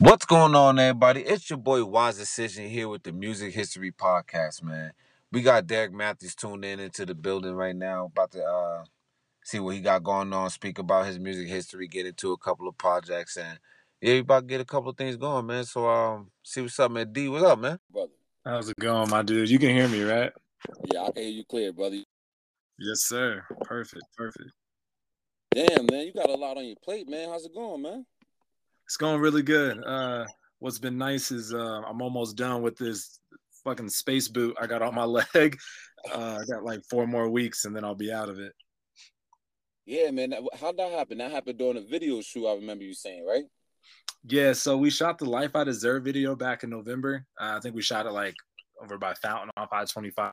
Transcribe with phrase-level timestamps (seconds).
[0.00, 1.20] What's going on, everybody?
[1.20, 4.92] It's your boy Wise Decision here with the Music History Podcast, man.
[5.30, 8.84] We got Derrick Matthews tuned in into the building right now, about to uh,
[9.44, 12.66] see what he got going on, speak about his music history, get into a couple
[12.66, 13.58] of projects, and
[14.00, 15.64] yeah, we about to get a couple of things going, man.
[15.64, 17.12] So um, see what's up, man.
[17.12, 17.78] D, what's up, man?
[17.92, 18.12] brother.
[18.42, 19.50] How's it going, my dude?
[19.50, 20.32] You can hear me, right?
[20.94, 21.98] Yeah, I can hear you clear, brother.
[22.78, 23.44] Yes, sir.
[23.64, 24.04] Perfect.
[24.16, 24.50] Perfect.
[25.54, 27.28] Damn, man, you got a lot on your plate, man.
[27.28, 28.06] How's it going, man?
[28.90, 29.84] It's going really good.
[29.86, 30.24] Uh,
[30.58, 33.20] what's been nice is uh, I'm almost done with this
[33.62, 35.56] fucking space boot I got on my leg.
[36.12, 38.52] Uh, I got like four more weeks and then I'll be out of it.
[39.86, 40.34] Yeah, man.
[40.60, 41.18] How'd that happen?
[41.18, 42.48] That happened during a video shoot.
[42.48, 43.44] I remember you saying, right?
[44.24, 47.24] Yeah, so we shot the Life I Deserve video back in November.
[47.40, 48.34] Uh, I think we shot it like
[48.82, 50.32] over by Fountain off I 25.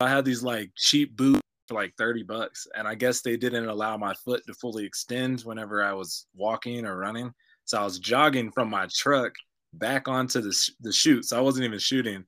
[0.00, 3.68] I had these like cheap boots for like 30 bucks, and I guess they didn't
[3.68, 7.32] allow my foot to fully extend whenever I was walking or running.
[7.66, 9.34] So I was jogging from my truck
[9.74, 11.26] back onto the, sh- the shoot.
[11.26, 12.24] So I wasn't even shooting.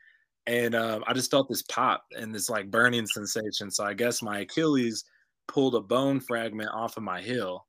[0.47, 3.71] And um, I just felt this pop and this like burning sensation.
[3.71, 5.05] So I guess my Achilles
[5.47, 7.67] pulled a bone fragment off of my heel.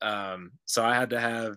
[0.00, 1.56] Um, so I had to have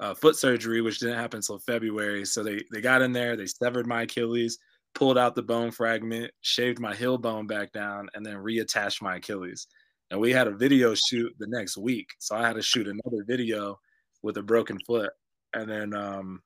[0.00, 2.24] uh, foot surgery, which didn't happen until February.
[2.24, 4.58] So they they got in there, they severed my Achilles,
[4.94, 9.16] pulled out the bone fragment, shaved my heel bone back down, and then reattached my
[9.16, 9.66] Achilles.
[10.10, 13.24] And we had a video shoot the next week, so I had to shoot another
[13.26, 13.78] video
[14.22, 15.10] with a broken foot,
[15.54, 16.42] and then um,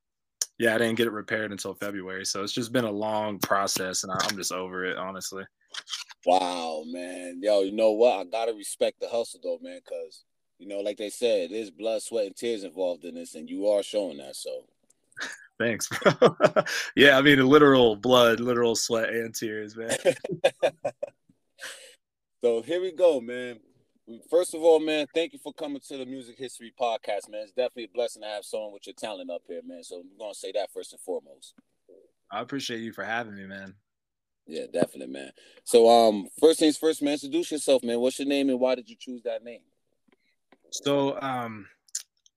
[0.59, 2.25] yeah, I didn't get it repaired until February.
[2.25, 5.45] So it's just been a long process, and I'm just over it, honestly.
[6.25, 7.41] Wow, man.
[7.43, 8.19] Yo, you know what?
[8.19, 10.25] I gotta respect the hustle though, man, because
[10.59, 13.69] you know, like they said, there's blood, sweat, and tears involved in this, and you
[13.69, 14.37] are showing that.
[14.37, 14.65] So
[15.59, 16.37] Thanks, bro.
[16.97, 19.97] yeah, I mean, literal blood, literal sweat and tears, man.
[22.45, 23.59] So here we go, man.
[24.31, 27.43] First of all, man, thank you for coming to the Music History Podcast, man.
[27.43, 29.83] It's definitely a blessing to have someone with your talent up here, man.
[29.83, 31.55] So we're gonna say that first and foremost.
[32.31, 33.75] I appreciate you for having me, man.
[34.47, 35.33] Yeah, definitely, man.
[35.65, 37.15] So um, first things first, man.
[37.15, 37.99] Introduce yourself, man.
[37.99, 39.63] What's your name and why did you choose that name?
[40.71, 41.67] So, um,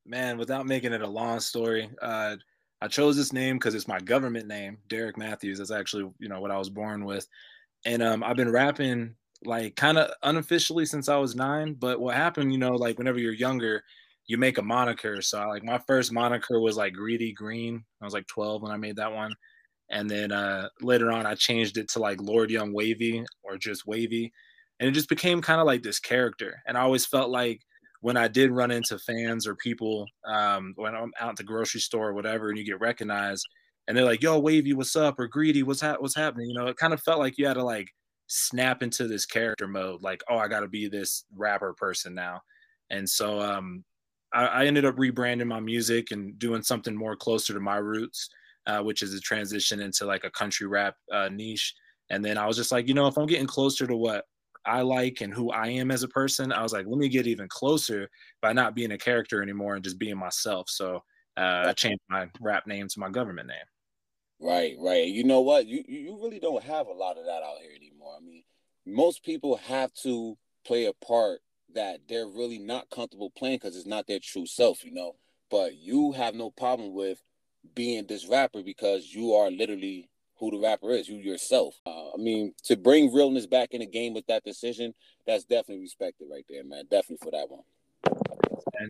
[0.06, 2.38] man, without making it a long story, uh,
[2.82, 5.60] I chose this name because it's my government name, Derrick Matthews.
[5.60, 7.28] That's actually, you know, what I was born with.
[7.86, 9.16] And um, I've been rapping
[9.46, 11.74] like kind of unofficially since I was nine.
[11.74, 13.84] But what happened, you know, like whenever you're younger,
[14.28, 15.22] you make a moniker.
[15.22, 17.84] So, like, my first moniker was like Greedy Green.
[18.02, 19.34] I was like 12 when I made that one.
[19.90, 23.88] And then uh, later on, I changed it to like Lord Young Wavy or just
[23.88, 24.32] Wavy.
[24.80, 26.62] And it just became kind of like this character.
[26.68, 27.62] And I always felt like,
[28.02, 31.82] when I did run into fans or people um, when I'm out at the grocery
[31.82, 33.46] store or whatever, and you get recognized,
[33.88, 36.68] and they're like, "Yo, Wavy, what's up?" or "Greedy, what's ha- what's happening?" You know,
[36.68, 37.90] it kind of felt like you had to like
[38.30, 42.42] snap into this character mode, like, "Oh, I got to be this rapper person now."
[42.90, 43.84] And so um,
[44.34, 48.30] I, I ended up rebranding my music and doing something more closer to my roots,
[48.68, 51.74] uh, which is a transition into like a country rap uh, niche.
[52.10, 54.26] And then I was just like, you know, if I'm getting closer to what
[54.66, 57.28] I like and who I am as a person, I was like, let me get
[57.28, 58.10] even closer
[58.42, 60.70] by not being a character anymore and just being myself.
[60.70, 61.04] So
[61.38, 63.58] uh, I changed my rap name to my government name.
[64.42, 65.08] Right, right.
[65.08, 65.68] You know what?
[65.68, 68.14] You you really don't have a lot of that out here anymore.
[68.18, 68.44] I mean,
[68.86, 71.40] most people have to play a part
[71.76, 75.16] that they're really not comfortable playing because it's not their true self, you know.
[75.52, 77.22] But you have no problem with
[77.76, 81.76] being this rapper because you are literally who the rapper is, you yourself.
[81.86, 84.94] Uh, I mean, to bring realness back in the game with that decision,
[85.28, 86.86] that's definitely respected right there, man.
[86.90, 87.64] Definitely for that one.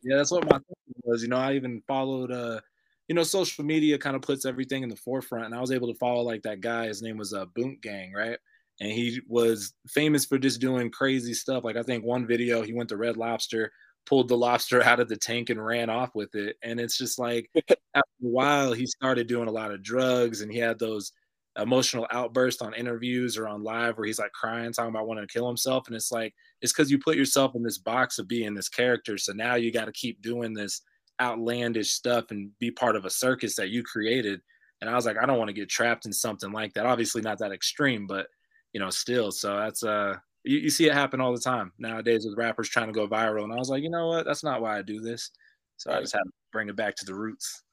[0.03, 0.59] Yeah, that's what my
[1.03, 1.23] was.
[1.23, 2.59] You know, I even followed uh
[3.09, 5.47] you know, social media kind of puts everything in the forefront.
[5.47, 6.87] And I was able to follow like that guy.
[6.87, 8.39] His name was uh Boonk Gang, right?
[8.81, 11.63] And he was famous for just doing crazy stuff.
[11.65, 13.71] Like I think one video he went to Red Lobster,
[14.05, 16.57] pulled the lobster out of the tank and ran off with it.
[16.63, 17.49] And it's just like
[17.95, 21.11] after a while he started doing a lot of drugs and he had those
[21.57, 25.33] emotional outbursts on interviews or on live where he's like crying, talking about wanting to
[25.33, 25.87] kill himself.
[25.87, 29.17] And it's like, it's because you put yourself in this box of being this character.
[29.17, 30.81] So now you got to keep doing this
[31.19, 34.41] outlandish stuff and be part of a circus that you created.
[34.81, 36.85] And I was like, I don't want to get trapped in something like that.
[36.85, 38.27] Obviously, not that extreme, but
[38.73, 39.31] you know, still.
[39.31, 42.87] So that's uh, you, you see it happen all the time nowadays with rappers trying
[42.87, 43.43] to go viral.
[43.43, 44.25] And I was like, you know what?
[44.25, 45.31] That's not why I do this.
[45.77, 47.63] So I just had to bring it back to the roots.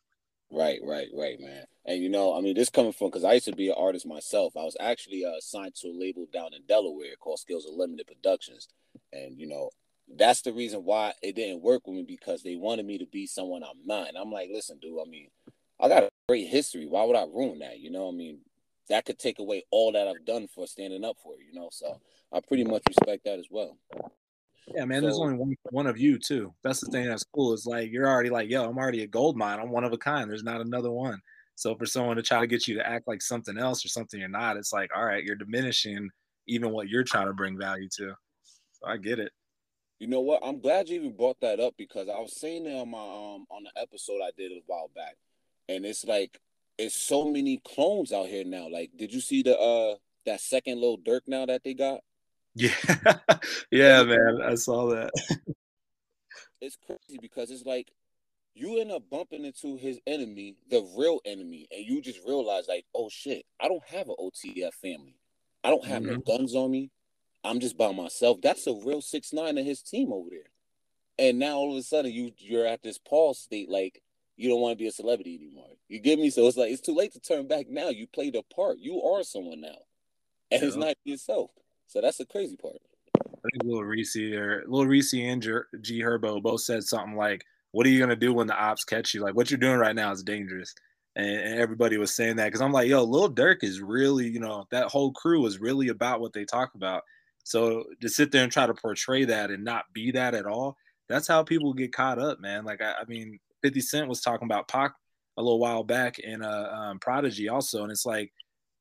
[0.50, 1.64] Right, right, right, man.
[1.87, 4.06] And you know, I mean, this coming from because I used to be an artist
[4.06, 4.56] myself.
[4.56, 8.69] I was actually uh, signed to a label down in Delaware called Skills Unlimited Productions,
[9.12, 9.70] and you know,
[10.14, 13.26] that's the reason why it didn't work with me because they wanted me to be
[13.26, 14.08] someone I'm not.
[14.08, 15.29] And I'm like, listen, dude, I mean,
[15.81, 16.87] I got a great history.
[16.87, 17.81] Why would I ruin that?
[17.81, 18.38] You know, I mean,
[18.88, 21.41] that could take away all that I've done for standing up for it.
[21.50, 22.00] You know, so
[22.32, 23.76] I pretty much respect that as well.
[24.75, 25.00] Yeah, man.
[25.00, 26.53] So, there's only one one of you too.
[26.62, 27.53] That's the thing that's cool.
[27.53, 29.61] It's like you're already like, yo, I'm already a gold mine.
[29.61, 30.31] I'm one of a kind.
[30.31, 31.20] There's not another one.
[31.56, 34.20] So for someone to try to get you to act like something else or something
[34.20, 36.11] you're not, it's like, all right, you're diminishing
[36.47, 38.14] even what you're trying to bring value to.
[38.73, 39.32] So I get it.
[39.98, 40.43] You know what?
[40.44, 43.46] I'm glad you even brought that up because I was saying that on my um
[43.50, 45.16] on the episode I did a while back,
[45.69, 46.38] and it's like
[46.78, 48.69] it's so many clones out here now.
[48.69, 49.96] Like, did you see the uh
[50.26, 52.00] that second Lil Durk now that they got?
[52.54, 52.75] Yeah,
[53.70, 55.10] yeah, man, I saw that.
[56.60, 57.90] it's crazy because it's like
[58.54, 62.84] you end up bumping into his enemy, the real enemy, and you just realize like,
[62.94, 65.16] oh shit, I don't have an OTF family.
[65.62, 66.12] I don't have mm-hmm.
[66.12, 66.90] no guns on me.
[67.46, 68.38] I'm just by myself.
[68.43, 70.50] That's a real six nine of his team over there.
[71.19, 74.02] And now all of a sudden you you're at this pause state like
[74.37, 75.70] you don't want to be a celebrity anymore.
[75.88, 76.31] You get me?
[76.31, 77.88] So it's like it's too late to turn back now.
[77.88, 78.78] You played a part.
[78.78, 79.78] You are someone now.
[80.50, 80.69] And yeah.
[80.69, 81.50] it's not yourself.
[81.87, 82.76] So that's the crazy part.
[83.16, 85.43] I think Lil Reese or Lil Reese and
[85.81, 89.14] G Herbo both said something like, "What are you gonna do when the ops catch
[89.14, 89.22] you?
[89.22, 90.75] Like what you're doing right now is dangerous."
[91.14, 94.40] And, and everybody was saying that because I'm like, "Yo, Lil Durk is really, you
[94.40, 97.02] know, that whole crew is really about what they talk about."
[97.46, 100.76] So to sit there and try to portray that and not be that at all,
[101.08, 102.64] that's how people get caught up, man.
[102.64, 104.93] Like I, I mean, 50 Cent was talking about Pac
[105.37, 108.32] a little while back in uh, um, Prodigy also, and it's like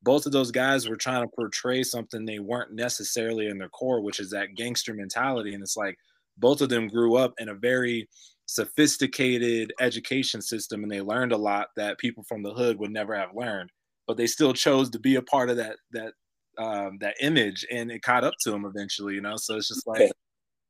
[0.02, 4.02] both of those guys were trying to portray something they weren't necessarily in their core,
[4.02, 5.54] which is that gangster mentality.
[5.54, 5.96] And it's like
[6.40, 8.10] both of them grew up in a very
[8.48, 13.16] sophisticated education system and they learned a lot that people from the hood would never
[13.16, 13.70] have learned.
[14.08, 16.14] But they still chose to be a part of that that
[16.58, 19.16] um, that image, and it caught up to him eventually.
[19.16, 20.12] You know, so it's just like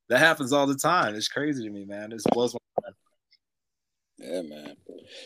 [0.09, 1.15] that happens all the time.
[1.15, 2.11] It's crazy to me, man.
[2.11, 2.95] It blows my mind.
[4.17, 4.75] Yeah, man.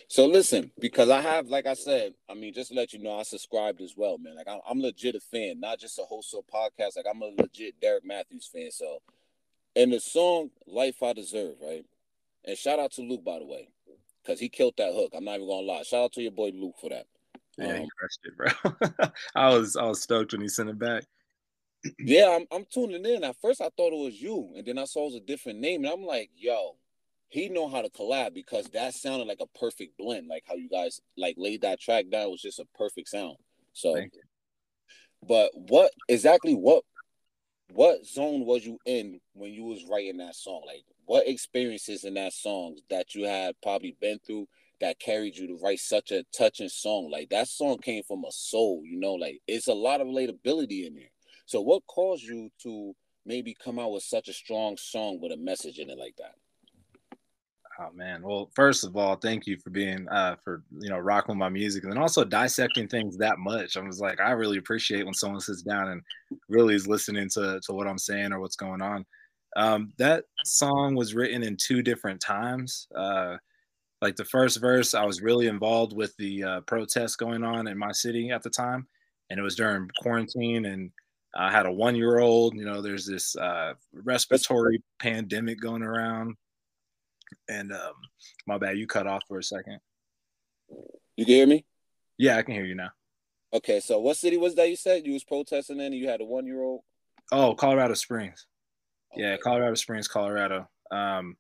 [0.08, 3.20] So listen, because I have, like I said, I mean, just to let you know,
[3.20, 4.36] I subscribed as well, man.
[4.36, 6.98] Like I'm, I'm legit a fan, not just a host of a podcast.
[6.98, 8.72] Like I'm a legit Derrick Matthews fan.
[8.72, 9.00] So,
[9.76, 11.86] and the song "Life I Deserve," right?
[12.46, 13.70] And shout out to Luke, by the way,
[14.24, 15.12] because he killed that hook.
[15.16, 15.84] I'm not even gonna lie.
[15.84, 17.06] Shout out to your boy Luke for that.
[17.60, 19.10] Yeah, um, he crushed it, bro.
[19.36, 21.04] I was, I was stoked when he sent it back.
[22.00, 23.24] yeah, I'm, I'm tuning in.
[23.24, 25.60] At first, I thought it was you, and then I saw it was a different
[25.60, 26.76] name, and I'm like, yo
[27.30, 30.28] he know how to collab because that sounded like a perfect blend.
[30.28, 33.38] Like how you guys like laid that track down was just a perfect sound.
[33.74, 34.04] So,
[35.26, 36.84] but what exactly what
[37.72, 40.64] what zone was you in when you was writing that song?
[40.66, 44.48] Like what experiences in that song that you had probably been through
[44.82, 47.10] that carried you to write such a touching song?
[47.12, 50.88] Like that song came from a soul, you know, like it's a lot of relatability
[50.88, 51.12] in there.
[51.46, 52.94] So what caused you to
[53.26, 56.36] maybe come out with such a strong song with a message in it like that?
[57.82, 58.22] Oh man.
[58.24, 61.84] Well, first of all, thank you for being uh for you know rocking my music
[61.84, 63.78] and then also dissecting things that much.
[63.78, 66.02] I was like, I really appreciate when someone sits down and
[66.50, 69.06] really is listening to to what I'm saying or what's going on.
[69.56, 72.88] Um, that song was written in two different times.
[72.94, 73.38] Uh,
[74.02, 77.78] like the first verse, I was really involved with the uh, protests going on in
[77.78, 78.88] my city at the time,
[79.30, 80.92] and it was during quarantine, and
[81.36, 82.56] I had a one year old.
[82.56, 86.36] You know, there's this uh, respiratory pandemic going around
[87.48, 87.94] and um,
[88.48, 89.80] my bad, you cut off for a second.
[91.16, 91.66] You can hear me?
[92.18, 92.92] Yeah, I can hear you now.
[93.54, 96.22] Okay, so what city was that you said you was protesting in and you had
[96.22, 96.82] a one year old?
[97.32, 98.46] Oh, Colorado Springs.
[99.14, 99.24] Okay.
[99.24, 100.70] Yeah, Colorado Springs, Colorado.
[100.92, 101.36] Um,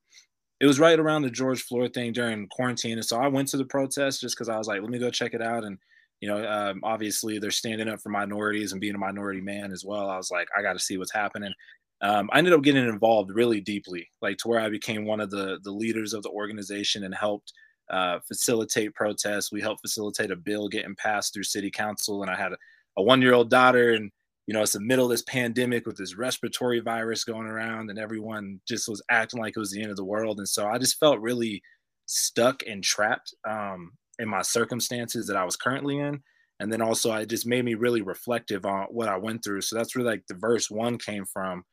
[0.59, 3.57] it was right around the George Floyd thing during quarantine, and so I went to
[3.57, 5.63] the protest just because I was like, let me go check it out.
[5.63, 5.77] And
[6.21, 9.85] you know, um, obviously they're standing up for minorities and being a minority man as
[9.85, 10.09] well.
[10.09, 11.53] I was like, I got to see what's happening
[12.01, 15.29] um, I ended up getting involved really deeply, like to where I became one of
[15.29, 17.51] the the leaders of the organization and helped
[17.89, 19.51] uh, facilitate protests.
[19.51, 22.57] We helped facilitate a bill getting passed through city council, and I had a,
[22.97, 24.11] a one year old daughter, and
[24.49, 27.99] you know it's the middle of this pandemic with this respiratory virus going around, and
[27.99, 30.79] everyone just was acting like it was the end of the world, and so I
[30.79, 31.61] just felt really
[32.07, 36.23] stuck and trapped um, in my circumstances that I was currently in.
[36.59, 39.61] And then also, it just made me really reflective on what I went through.
[39.61, 41.63] So that's where like the verse one came from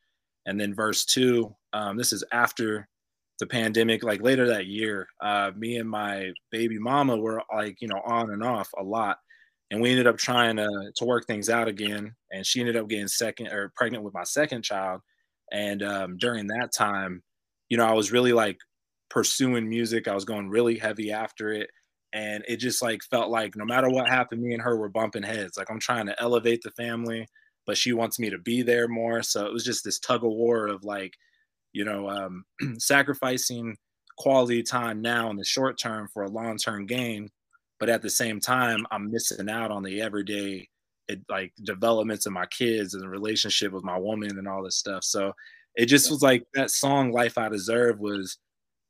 [0.45, 2.87] and then verse two, um, this is after
[3.39, 7.87] the pandemic, like later that year, uh, me and my baby mama were like, you
[7.87, 9.17] know, on and off a lot.
[9.69, 12.15] And we ended up trying to, to work things out again.
[12.31, 15.01] And she ended up getting second or pregnant with my second child.
[15.51, 17.21] And um, during that time,
[17.69, 18.57] you know, I was really like
[19.09, 20.07] pursuing music.
[20.07, 21.69] I was going really heavy after it.
[22.13, 25.23] And it just like felt like no matter what happened, me and her were bumping
[25.23, 25.57] heads.
[25.57, 27.27] Like I'm trying to elevate the family
[27.67, 29.21] but she wants me to be there more.
[29.21, 31.13] So it was just this tug of war of like,
[31.73, 32.45] you know, um,
[32.79, 33.77] sacrificing
[34.17, 37.29] quality time now in the short term for a long term gain.
[37.79, 40.69] But at the same time, I'm missing out on the everyday
[41.07, 44.77] it, like developments of my kids and the relationship with my woman and all this
[44.77, 45.03] stuff.
[45.03, 45.33] So
[45.75, 48.37] it just was like that song "Life I Deserve" was,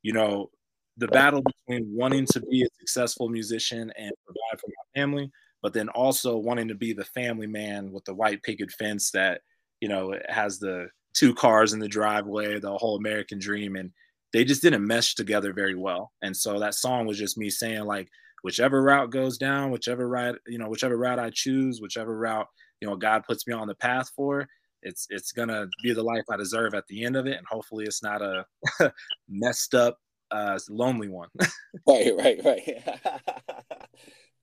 [0.02, 0.50] you know,
[0.96, 5.30] the battle between wanting to be a successful musician and provide for my family,
[5.62, 9.42] but then also wanting to be the family man with the white picket fence that
[9.80, 13.92] you know has the two cars in the driveway, the whole American dream, and
[14.32, 16.12] they just didn't mesh together very well.
[16.22, 18.08] And so that song was just me saying like,
[18.42, 22.46] whichever route goes down, whichever route you know, whichever route I choose, whichever route
[22.80, 24.46] you know God puts me on the path for,
[24.82, 27.84] it's it's gonna be the life I deserve at the end of it, and hopefully
[27.84, 28.46] it's not a
[29.28, 29.98] messed up,
[30.30, 31.28] uh, lonely one.
[31.86, 32.82] right, right, right.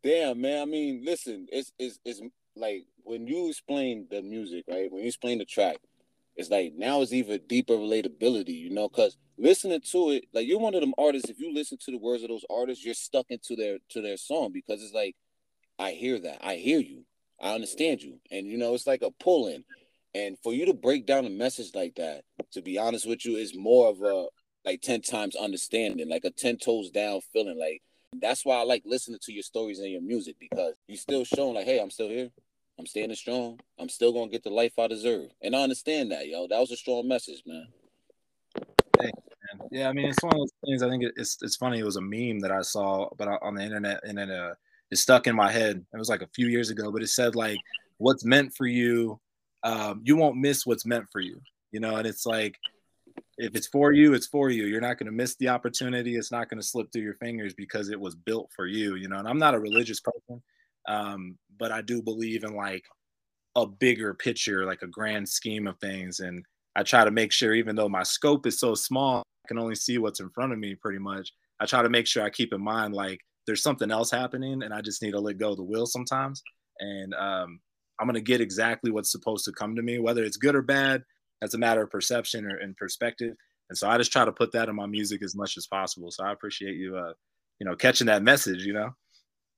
[0.03, 0.61] Damn, man.
[0.61, 2.21] I mean, listen, it's it's it's
[2.55, 4.91] like when you explain the music, right?
[4.91, 5.77] When you explain the track,
[6.35, 10.59] it's like now it's even deeper relatability, you know, because listening to it, like you're
[10.59, 11.29] one of them artists.
[11.29, 14.17] If you listen to the words of those artists, you're stuck into their to their
[14.17, 15.15] song because it's like,
[15.79, 17.05] I hear that, I hear you,
[17.41, 19.63] I understand you, and you know, it's like a pull in.
[20.13, 22.21] And for you to break down a message like that,
[22.53, 24.27] to be honest with you, is more of a
[24.63, 27.59] like 10 times understanding, like a 10 toes down feeling.
[27.59, 27.81] Like
[28.21, 31.55] that's why I like listening to your stories and your music because you still showing
[31.55, 32.29] like, hey, I'm still here.
[32.77, 33.59] I'm standing strong.
[33.79, 35.29] I'm still gonna get the life I deserve.
[35.41, 36.47] And I understand that, yo.
[36.47, 37.67] That was a strong message, man.
[38.97, 39.19] Thanks,
[39.59, 39.67] man.
[39.71, 40.83] Yeah, I mean, it's one of those things.
[40.83, 41.79] I think it's it's funny.
[41.79, 44.55] It was a meme that I saw, but on the internet, and then uh,
[44.91, 45.85] it stuck in my head.
[45.93, 47.57] It was like a few years ago, but it said like,
[47.97, 49.19] "What's meant for you
[49.65, 51.41] um, you won't miss what's meant for you.
[51.71, 52.57] You know, and it's like
[53.37, 54.65] if it's for you, it's for you.
[54.65, 56.15] You're not going to miss the opportunity.
[56.15, 58.95] It's not going to slip through your fingers because it was built for you.
[58.95, 60.41] You know, and I'm not a religious person,
[60.87, 62.83] um, but I do believe in like
[63.55, 66.19] a bigger picture, like a grand scheme of things.
[66.19, 66.43] And
[66.75, 69.75] I try to make sure, even though my scope is so small, I can only
[69.75, 71.31] see what's in front of me pretty much.
[71.59, 74.73] I try to make sure I keep in mind like there's something else happening and
[74.73, 76.41] I just need to let go of the will sometimes.
[76.79, 77.59] And um,
[77.99, 80.61] I'm going to get exactly what's supposed to come to me, whether it's good or
[80.61, 81.03] bad.
[81.39, 83.35] That's a matter of perception or and perspective.
[83.69, 86.11] And so I just try to put that in my music as much as possible.
[86.11, 87.13] So I appreciate you, uh,
[87.59, 88.65] you know, catching that message.
[88.65, 88.89] You know.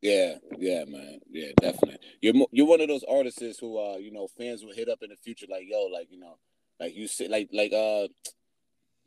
[0.02, 1.98] Yeah, yeah, man, yeah, definitely.
[2.22, 5.10] You're you're one of those artists who, uh, you know, fans will hit up in
[5.10, 6.38] the future, like, yo, like, you know,
[6.80, 8.08] like you sit, like, like, uh,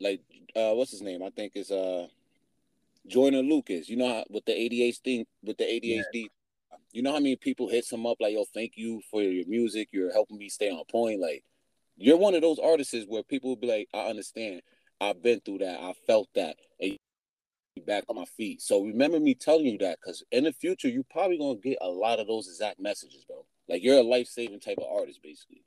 [0.01, 0.21] like,
[0.55, 1.23] uh, what's his name?
[1.23, 2.07] I think is uh,
[3.07, 3.87] Joyner Lucas.
[3.87, 6.27] You know, how, with the ADHD thing, with the ADHD yeah.
[6.93, 9.89] You know how many people hits him up like, "Yo, thank you for your music.
[9.91, 11.43] You're helping me stay on point." Like,
[11.95, 14.61] you're one of those artists where people will be like, "I understand.
[14.99, 15.79] I've been through that.
[15.79, 16.97] I felt that." And
[17.85, 18.61] back on my feet.
[18.61, 21.87] So remember me telling you that because in the future you probably gonna get a
[21.87, 23.45] lot of those exact messages, bro.
[23.69, 25.63] Like you're a life saving type of artist, basically.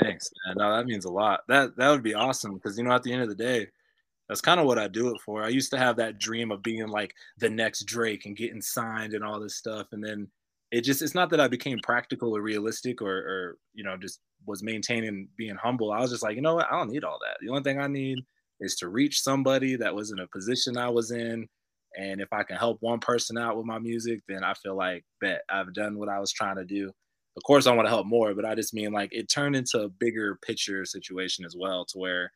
[0.00, 0.56] Thanks, man.
[0.58, 1.40] No, that means a lot.
[1.48, 3.68] That that would be awesome because you know at the end of the day,
[4.28, 5.42] that's kind of what I do it for.
[5.42, 9.12] I used to have that dream of being like the next Drake and getting signed
[9.12, 9.88] and all this stuff.
[9.92, 10.28] And then
[10.70, 14.20] it just, it's not that I became practical or realistic or, or, you know, just
[14.46, 15.92] was maintaining being humble.
[15.92, 16.66] I was just like, you know what?
[16.70, 17.36] I don't need all that.
[17.40, 18.18] The only thing I need
[18.60, 21.46] is to reach somebody that was in a position I was in.
[21.96, 25.04] And if I can help one person out with my music, then I feel like
[25.20, 26.90] bet I've done what I was trying to do.
[27.36, 29.80] Of course, I want to help more, but I just mean like it turned into
[29.80, 32.32] a bigger picture situation as well, to where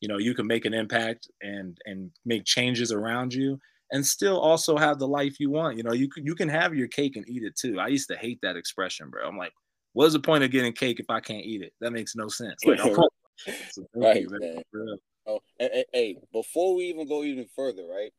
[0.00, 3.58] you know you can make an impact and and make changes around you
[3.92, 5.76] and still also have the life you want.
[5.76, 7.80] You know you can you can have your cake and eat it too.
[7.80, 9.26] I used to hate that expression bro.
[9.26, 9.52] I'm like
[9.96, 11.72] what's the point of getting cake if i can't eat it?
[11.80, 12.62] That makes no sense.
[12.66, 12.80] Like,
[13.94, 14.98] right you, man.
[15.26, 18.12] Oh hey, hey, before we even go even further right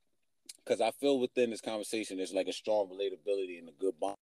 [0.64, 4.18] because i feel within this conversation there's like a strong relatability and a good bond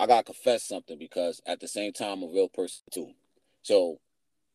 [0.00, 3.12] i gotta confess something because at the same time i'm a real person too
[3.62, 3.98] so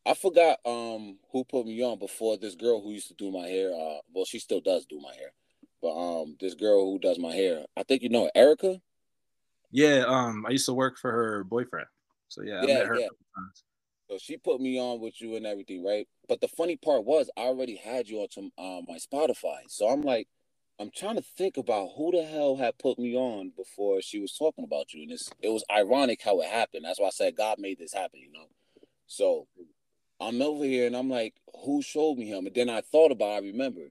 [0.07, 3.47] I forgot um who put me on before this girl who used to do my
[3.47, 3.73] hair.
[3.73, 5.31] Uh, well, she still does do my hair,
[5.81, 8.79] but um, this girl who does my hair, I think you know Erica.
[9.69, 11.87] Yeah, um, I used to work for her boyfriend,
[12.29, 13.07] so yeah, i met her yeah, yeah.
[14.09, 16.07] So she put me on with you and everything, right?
[16.29, 19.89] But the funny part was, I already had you on to uh, my Spotify, so
[19.89, 20.27] I'm like,
[20.79, 24.33] I'm trying to think about who the hell had put me on before she was
[24.33, 26.85] talking about you, and it's it was ironic how it happened.
[26.85, 28.47] That's why I said God made this happen, you know.
[29.07, 29.47] So
[30.19, 32.45] I'm over here and I'm like, who showed me him?
[32.45, 33.89] And then I thought about, I remember.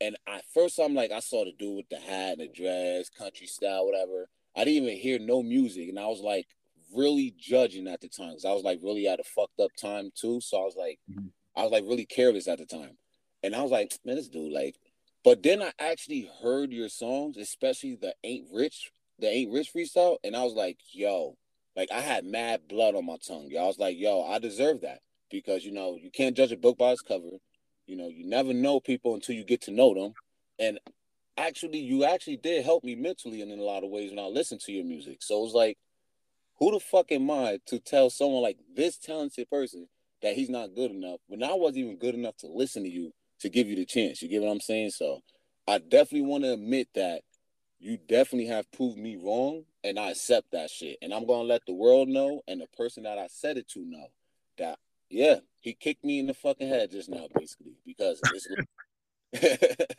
[0.00, 3.08] And at first I'm like, I saw the dude with the hat and the dress,
[3.08, 4.28] country style, whatever.
[4.56, 5.88] I didn't even hear no music.
[5.88, 6.46] And I was like
[6.94, 8.32] really judging at the time.
[8.32, 10.40] Cause I was like really at a fucked up time too.
[10.40, 11.28] So I was like, mm-hmm.
[11.56, 12.96] I was like really careless at the time.
[13.42, 14.76] And I was like, man, this dude, like,
[15.24, 20.16] but then I actually heard your songs, especially the Ain't Rich, the Ain't Rich freestyle.
[20.22, 21.36] And I was like, yo,
[21.74, 23.48] like I had mad blood on my tongue.
[23.50, 23.62] Yo.
[23.62, 25.00] I was like, yo, I deserve that
[25.30, 27.30] because you know you can't judge a book by its cover.
[27.86, 30.14] You know, you never know people until you get to know them.
[30.58, 30.80] And
[31.36, 34.26] actually, you actually did help me mentally and in a lot of ways when I
[34.26, 35.22] listened to your music.
[35.22, 35.78] So it was like,
[36.58, 39.88] who the fuck am I to tell someone like this talented person
[40.22, 43.12] that he's not good enough, when I wasn't even good enough to listen to you
[43.40, 44.22] to give you the chance.
[44.22, 44.90] You get what I'm saying?
[44.90, 45.20] So
[45.68, 47.22] I definitely want to admit that
[47.78, 50.96] you definitely have proved me wrong, and I accept that shit.
[51.02, 53.80] And I'm gonna let the world know and the person that I said it to
[53.80, 54.06] know
[54.58, 54.78] that
[55.10, 58.48] yeah, he kicked me in the fucking head just now, basically, because it's.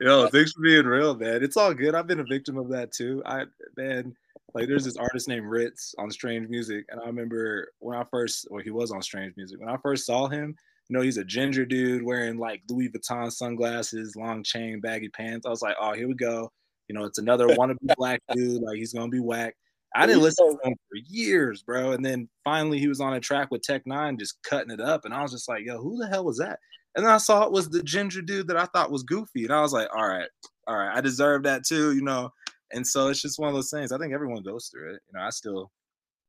[0.00, 1.42] Yo, thanks for being real, man.
[1.42, 1.94] It's all good.
[1.94, 3.22] I've been a victim of that too.
[3.24, 3.44] I
[3.76, 4.16] man,
[4.54, 8.46] like there's this artist named Rittz on Strange Music, and I remember when I first,
[8.50, 9.58] well, he was on Strange Music.
[9.58, 10.54] When I first saw him,
[10.88, 15.46] you know, he's a ginger dude wearing like Louis Vuitton sunglasses, long chain, baggy pants.
[15.46, 16.52] I was like, oh, here we go.
[16.88, 18.62] You know, it's another wannabe black dude.
[18.62, 19.54] Like he's gonna be whack.
[19.96, 21.92] I didn't listen to him for years, bro.
[21.92, 25.04] And then finally he was on a track with Tech N9ne just cutting it up.
[25.04, 26.58] And I was just like, yo, who the hell was that?
[26.96, 29.44] And then I saw it was the ginger dude that I thought was goofy.
[29.44, 30.28] And I was like, all right,
[30.66, 32.30] all right, I deserve that too, you know.
[32.74, 33.92] And so it's just one of those things.
[33.92, 35.02] I think everyone goes through it.
[35.08, 35.70] You know, I still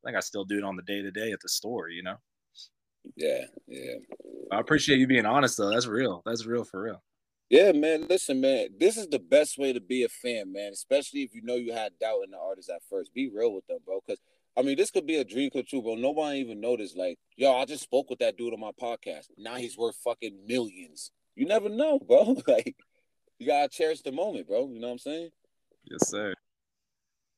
[0.04, 2.04] I think I still do it on the day to day at the store, you
[2.04, 2.16] know.
[3.16, 3.96] Yeah, yeah.
[4.52, 5.70] I appreciate you being honest though.
[5.70, 6.22] That's real.
[6.25, 7.02] That's real for real.
[7.50, 8.08] Yeah, man.
[8.08, 8.70] Listen, man.
[8.80, 10.72] This is the best way to be a fan, man.
[10.72, 13.14] Especially if you know you had doubt in the artist at first.
[13.14, 14.00] Be real with them, bro.
[14.06, 14.20] Because
[14.58, 15.96] I mean, this could be a dream come true, bro.
[15.96, 16.96] Nobody even noticed.
[16.96, 19.28] Like, yo, I just spoke with that dude on my podcast.
[19.38, 21.12] Now he's worth fucking millions.
[21.36, 22.38] You never know, bro.
[22.48, 22.75] like,
[23.38, 24.70] you gotta cherish the moment, bro.
[24.70, 25.30] You know what I'm saying?
[25.86, 26.34] Yes, sir.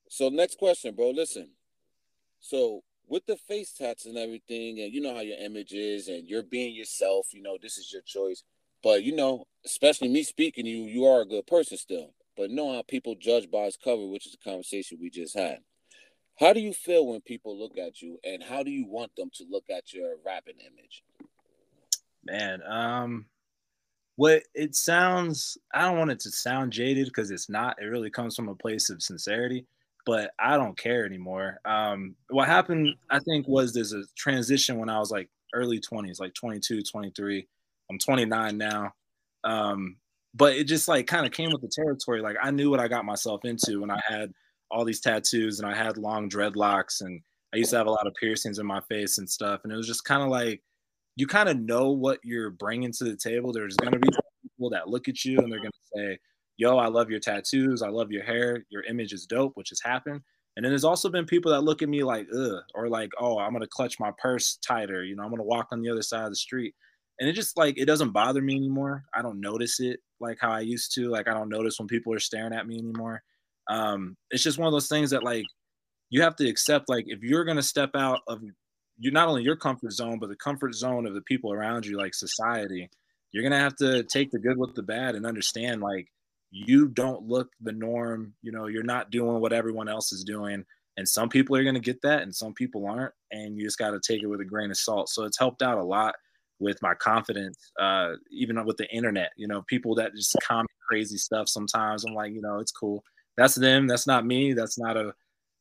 [0.10, 1.12] So next question, bro.
[1.12, 1.51] Listen.
[2.39, 6.27] So with the face tats and everything, and you know how your image is, and
[6.27, 7.27] you're being yourself.
[7.34, 8.44] You know this is your choice.
[8.84, 12.13] But you know, especially me speaking you, you are a good person still.
[12.36, 15.60] But know how people judge by its cover, which is the conversation we just had.
[16.39, 19.32] How do you feel when people look at you, and how do you want them
[19.34, 21.04] to look at your rapping image?
[22.24, 23.25] Man, um,
[24.18, 27.82] what it sounds, I don't want it to sound jaded because it's not.
[27.82, 29.66] It really comes from a place of sincerity,
[30.06, 31.60] but I don't care anymore.
[31.66, 36.20] Um, what happened, I think, was there's a transition when I was like early 20s,
[36.20, 37.48] like 22, 23
[37.90, 38.94] I'm 29 now.
[39.44, 39.98] Um,
[40.34, 42.22] but it just like kind of came with the territory.
[42.22, 44.34] Like I knew what I got myself into when I had
[44.70, 47.22] all these tattoos and I had long dreadlocks and
[47.54, 49.62] I used to have a lot of piercings in my face and stuff.
[49.63, 50.62] And it was just kind of like
[51.17, 53.51] you kind of know what you're bringing to the table.
[53.51, 54.10] There's going to be
[54.43, 56.17] people that look at you and they're going to say,
[56.56, 57.82] Yo, I love your tattoos.
[57.84, 58.65] I love your hair.
[58.69, 60.21] Your image is dope, which has happened.
[60.56, 63.38] And then there's also been people that look at me like, ugh, or like, oh,
[63.38, 65.03] I'm going to clutch my purse tighter.
[65.03, 66.73] You know, I'm going to walk on the other side of the street
[67.19, 69.03] and it just like it doesn't bother me anymore.
[69.13, 71.10] I don't notice it like how I used to.
[71.10, 73.23] Like I don't notice when people are staring at me anymore.
[73.69, 75.45] Um, it's just one of those things that like
[76.10, 76.89] you have to accept.
[76.89, 78.41] Like if you're gonna step out of
[78.98, 81.98] you not only your comfort zone, but the comfort zone of the people around you,
[81.98, 82.90] like society,
[83.32, 86.08] you're gonna have to take the good with the bad and understand like
[86.52, 88.34] you don't look the norm.
[88.42, 90.64] You know, you're not doing what everyone else is doing.
[90.98, 93.14] And some people are to get that and some people aren't.
[93.32, 95.10] And you just got to take it with a grain of salt.
[95.10, 96.16] So it's helped out a lot
[96.60, 99.32] with my confidence, uh, even with the internet.
[99.38, 101.50] You know, people that just comment crazy stuff.
[101.50, 103.04] Sometimes I'm like, you know, it's cool.
[103.36, 103.88] That's them.
[103.88, 104.54] That's not me.
[104.54, 105.14] That's not a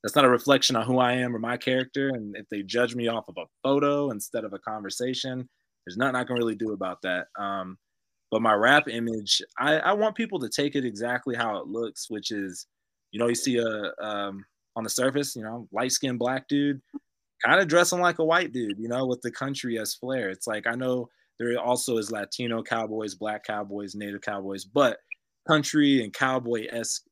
[0.06, 2.10] that's not a reflection on who I am or my character.
[2.10, 5.48] And if they judge me off of a photo instead of a conversation,
[5.84, 7.26] there's nothing I can really do about that.
[7.36, 7.76] Um,
[8.30, 12.08] but my rap image, I, I want people to take it exactly how it looks,
[12.08, 12.68] which is,
[13.10, 14.44] you know, you see a um,
[14.76, 16.80] on the surface, you know, light skinned black dude
[17.44, 20.30] kind of dressing like a white dude, you know, with the country as flair.
[20.30, 21.08] It's like I know
[21.40, 24.98] there also is Latino cowboys, black cowboys, native cowboys, but
[25.48, 27.02] country and cowboy esque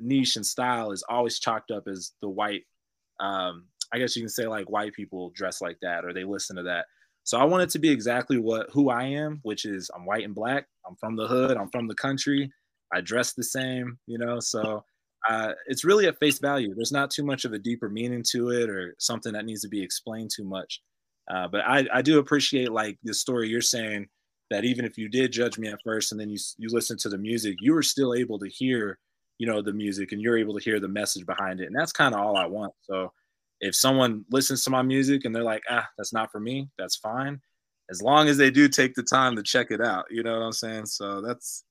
[0.00, 2.62] niche and style is always chalked up as the white.
[3.20, 6.56] Um, I guess you can say like white people dress like that or they listen
[6.56, 6.86] to that.
[7.24, 10.24] So I want it to be exactly what who I am, which is I'm white
[10.24, 10.66] and black.
[10.86, 11.56] I'm from the hood.
[11.56, 12.50] I'm from the country.
[12.92, 14.40] I dress the same, you know.
[14.40, 14.84] So
[15.28, 16.74] uh, it's really at face value.
[16.74, 19.68] There's not too much of a deeper meaning to it or something that needs to
[19.68, 20.80] be explained too much.
[21.32, 24.08] Uh, but I, I do appreciate like the story you're saying
[24.50, 27.08] that even if you did judge me at first and then you you listen to
[27.08, 28.98] the music, you were still able to hear,
[29.42, 31.66] you know, the music and you're able to hear the message behind it.
[31.66, 32.72] And that's kind of all I want.
[32.82, 33.12] So
[33.60, 36.94] if someone listens to my music and they're like, ah, that's not for me, that's
[36.94, 37.40] fine.
[37.90, 40.44] As long as they do take the time to check it out, you know what
[40.44, 40.86] I'm saying?
[40.86, 41.64] So that's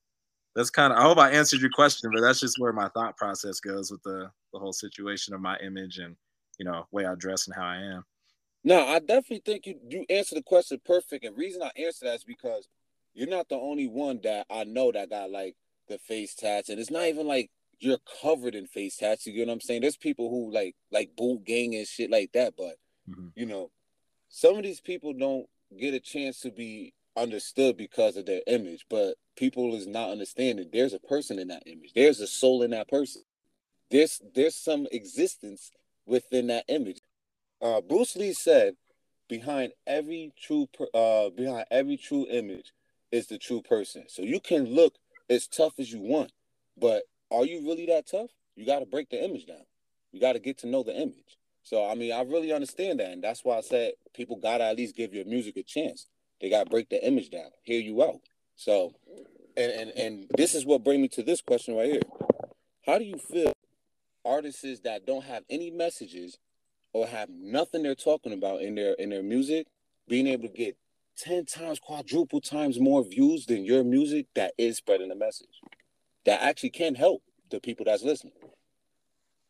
[0.53, 3.15] that's kind of I hope I answered your question, but that's just where my thought
[3.15, 6.17] process goes with the the whole situation of my image and
[6.60, 8.03] you know way I dress and how I am.
[8.65, 11.23] No, I definitely think you you answer the question perfect.
[11.23, 12.67] And reason I answer that is because
[13.13, 15.55] you're not the only one that I know that got like
[15.88, 17.49] the face tats, and it's not even like
[17.82, 19.26] you're covered in face tats.
[19.26, 19.82] You get what I'm saying?
[19.82, 22.76] There's people who like like Boonk Gang and shit like that, but
[23.10, 23.28] mm-hmm.
[23.36, 23.72] you know,
[24.30, 28.86] some of these people don't get a chance to be understood because of their image,
[28.89, 31.91] but people is not understanding there's a person in that image.
[31.94, 33.24] There's a soul in that person.
[33.89, 35.72] There's there's some existence
[36.06, 37.00] within that image.
[37.62, 38.76] Uh, Bruce Lee said,
[39.28, 42.74] behind every true uh behind every true image
[43.12, 44.04] is the true person.
[44.08, 44.96] So you can look
[45.30, 46.32] as tough as you want,
[46.78, 48.30] but are you really that tough?
[48.56, 49.65] You got to break the image down.
[50.12, 51.38] You got to get to know the image.
[51.63, 54.78] So I mean, I really understand that, and that's why I said people gotta at
[54.78, 56.08] least give your music a chance.
[56.39, 58.20] They gotta break the image down, hear you out.
[58.56, 58.94] So,
[59.56, 62.02] and and and this is what brings me to this question right here.
[62.86, 63.54] How do you feel
[64.26, 66.38] artists that don't have any messages
[66.94, 69.67] or have nothing they're talking about in their in their music
[70.08, 70.76] being able to get
[71.17, 75.62] 10 times quadruple times more views than your music that is spreading the message
[76.25, 78.34] that actually can help the people that's listening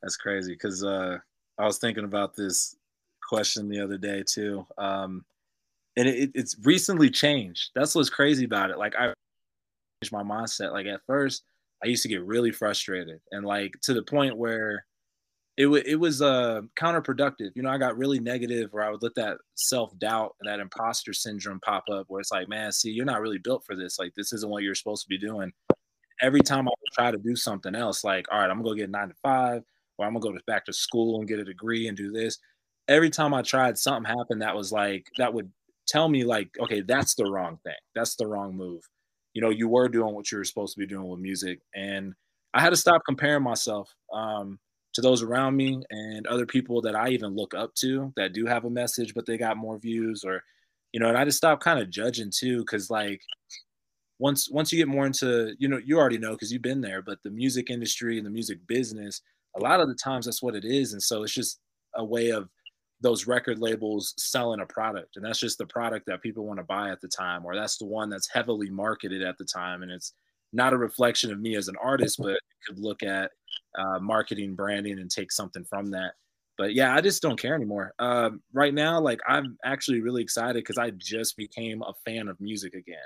[0.02, 1.18] that's crazy because uh
[1.58, 2.76] i was thinking about this
[3.28, 5.24] question the other day too um
[5.98, 9.14] and it, it's recently changed that's what's crazy about it like i
[10.02, 11.44] changed my mindset like at first
[11.84, 14.86] i used to get really frustrated and like to the point where
[15.58, 17.52] it, w- it was uh, counterproductive.
[17.56, 20.60] You know, I got really negative where I would let that self doubt and that
[20.60, 24.00] imposter syndrome pop up where it's like, man, see, you're not really built for this.
[24.00, 25.52] Like, this isn't what you're supposed to be doing.
[26.22, 28.76] Every time I would try to do something else, like, all right, I'm gonna go
[28.76, 29.64] get nine to five,
[29.98, 32.38] or I'm gonna go back to school and get a degree and do this.
[32.88, 35.52] Every time I tried, something happened that was like, that would
[35.88, 37.76] tell me, like, okay, that's the wrong thing.
[37.96, 38.84] That's the wrong move.
[39.34, 41.60] You know, you were doing what you were supposed to be doing with music.
[41.76, 42.14] And
[42.54, 43.94] I had to stop comparing myself.
[44.14, 44.60] Um,
[44.94, 48.46] to those around me and other people that I even look up to that do
[48.46, 50.44] have a message, but they got more views or,
[50.92, 52.66] you know, and I just stopped kind of judging too.
[52.66, 53.22] Cause like
[54.22, 57.02] once, once you get more into, you know, you already know, cause you've been there,
[57.02, 59.20] but the music industry and the music business,
[59.58, 60.94] a lot of the times that's what it is.
[60.94, 61.60] And so it's just
[61.96, 62.48] a way of
[63.02, 65.16] those record labels selling a product.
[65.16, 67.80] And that's just the product that people want to buy at the time, or that's
[67.80, 69.82] the one that's heavily marketed at the time.
[69.82, 70.14] And it's
[70.54, 73.32] not a reflection of me as an artist, but could look at
[73.76, 76.12] uh, marketing, branding, and take something from that.
[76.60, 77.96] But yeah, I just don't care anymore.
[77.98, 82.40] Um, right now, like I'm actually really excited because I just became a fan of
[82.40, 83.00] music again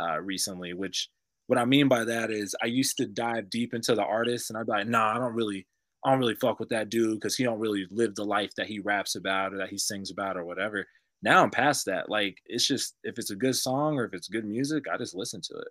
[0.00, 0.74] uh, recently.
[0.74, 1.08] Which
[1.46, 4.58] what I mean by that is I used to dive deep into the artist, and
[4.58, 5.66] I'd be like, nah, I don't really,
[6.04, 8.66] I don't really fuck with that dude because he don't really live the life that
[8.66, 10.86] he raps about or that he sings about or whatever.
[11.22, 12.08] Now I'm past that.
[12.10, 15.14] Like it's just if it's a good song or if it's good music, I just
[15.14, 15.68] listen to it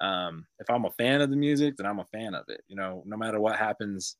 [0.00, 2.62] um, if I'm a fan of the music, then I'm a fan of it.
[2.68, 4.16] You know, no matter what happens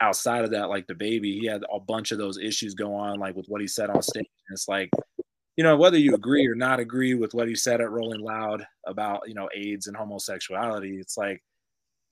[0.00, 3.36] outside of that, like DaBaby, he had a bunch of those issues go on, like
[3.36, 4.26] with what he said on stage.
[4.48, 4.90] And it's like,
[5.56, 8.66] you know, whether you agree or not agree with what he said at Rolling Loud
[8.86, 11.42] about, you know, AIDS and homosexuality, it's like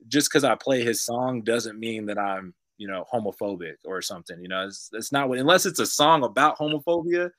[0.08, 4.40] just because I play his song doesn't mean that I'm, you know, homophobic or something.
[4.40, 7.30] You know, it's, it's not what, unless it's a song about homophobia,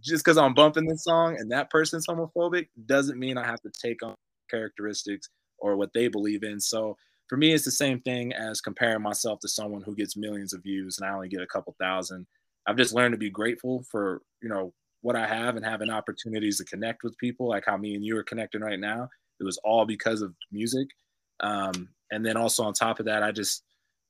[0.00, 3.70] just because I'm bumping this song and that person's homophobic doesn't mean I have to
[3.70, 4.14] take on
[4.50, 6.60] characteristics or what they believe in.
[6.60, 6.96] So
[7.28, 10.62] for me, it's the same thing as comparing myself to someone who gets millions of
[10.62, 12.26] views and I only get a couple thousand.
[12.66, 16.58] I've just learned to be grateful for, you know, what I have and having opportunities
[16.58, 19.08] to connect with people like how me and you are connecting right now.
[19.38, 20.88] It was all because of music.
[21.40, 23.62] Um, and then also on top of that, I just,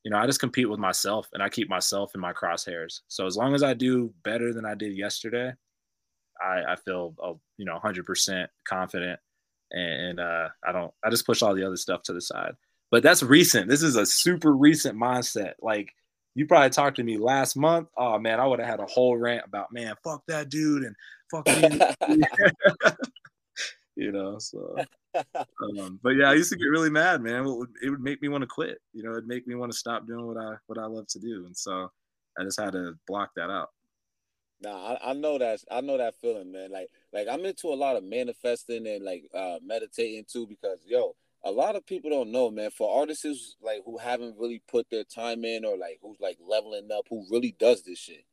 [0.03, 3.01] you know, I just compete with myself and I keep myself in my crosshairs.
[3.07, 5.53] So as long as I do better than I did yesterday,
[6.41, 9.19] I, I feel, uh, you know, 100% confident
[9.71, 10.93] and uh, I don't.
[11.03, 12.55] I just push all the other stuff to the side.
[12.89, 13.69] But that's recent.
[13.69, 15.53] This is a super recent mindset.
[15.61, 15.93] Like
[16.35, 17.89] you probably talked to me last month.
[17.97, 20.95] Oh man, I would have had a whole rant about man, fuck that dude and
[21.29, 21.79] fuck me.
[23.95, 24.75] you know, so.
[25.13, 27.45] Um, but yeah, I used to get really mad, man.
[27.45, 28.77] It would, it would make me want to quit.
[28.93, 31.19] You know, it'd make me want to stop doing what I what I love to
[31.19, 31.91] do, and so
[32.39, 33.71] I just had to block that out.
[34.61, 36.71] Nah, I, I know that I know that feeling, man.
[36.71, 41.15] Like like I'm into a lot of manifesting and like uh meditating too because yo,
[41.43, 42.69] a lot of people don't know, man.
[42.71, 46.89] For artists like who haven't really put their time in or like who's like leveling
[46.93, 48.25] up, who really does this shit.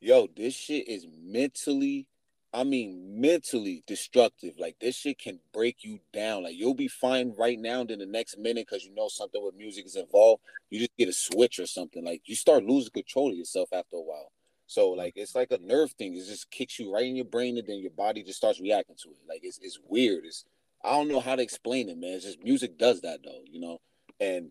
[0.00, 2.06] Yo, this shit is mentally,
[2.54, 4.54] I mean mentally destructive.
[4.58, 6.44] Like this shit can break you down.
[6.44, 9.54] Like you'll be fine right now, then the next minute, because you know something with
[9.54, 12.04] music is involved, you just get a switch or something.
[12.04, 14.32] Like you start losing control of yourself after a while.
[14.66, 16.14] So like it's like a nerve thing.
[16.14, 18.96] It just kicks you right in your brain, and then your body just starts reacting
[19.02, 19.18] to it.
[19.28, 20.24] Like it's it's weird.
[20.24, 20.44] It's
[20.84, 22.14] I don't know how to explain it, man.
[22.14, 23.78] It's just music does that though, you know.
[24.18, 24.50] And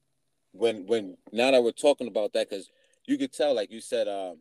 [0.52, 2.70] when when now that we're talking about that, because
[3.08, 4.40] you could tell, like you said, um,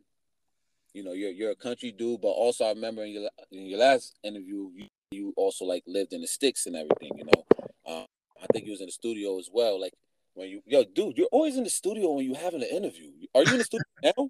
[0.93, 3.79] you know, you're you're a country dude, but also I remember in your in your
[3.79, 7.45] last interview, you, you also like lived in the sticks and everything, you know.
[7.87, 8.05] Um,
[8.41, 9.79] I think you was in the studio as well.
[9.79, 9.93] Like
[10.33, 13.11] when you yo, dude, you're always in the studio when you having an interview.
[13.35, 14.29] Are you in the studio now?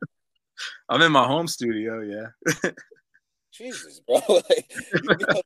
[0.89, 2.02] I'm in my home studio.
[2.02, 2.72] Yeah.
[3.52, 4.22] Jesus, bro.
[4.30, 5.41] like, you know,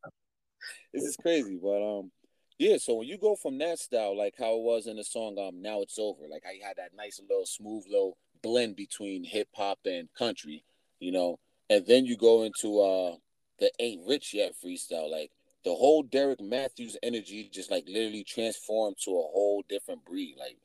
[0.94, 2.12] this is crazy, but um,
[2.60, 2.78] yeah.
[2.78, 5.62] So when you go from that style, like how it was in the song, um,
[5.62, 6.28] now it's over.
[6.30, 10.64] Like I had that nice little smooth little blend between hip hop and country,
[11.00, 11.40] you know.
[11.70, 13.16] and then you go into uh
[13.60, 15.10] the ain't rich yet freestyle.
[15.10, 15.32] Like
[15.64, 20.36] the whole Derrick Matthews energy just like literally transformed to a whole different breed.
[20.38, 20.58] Like,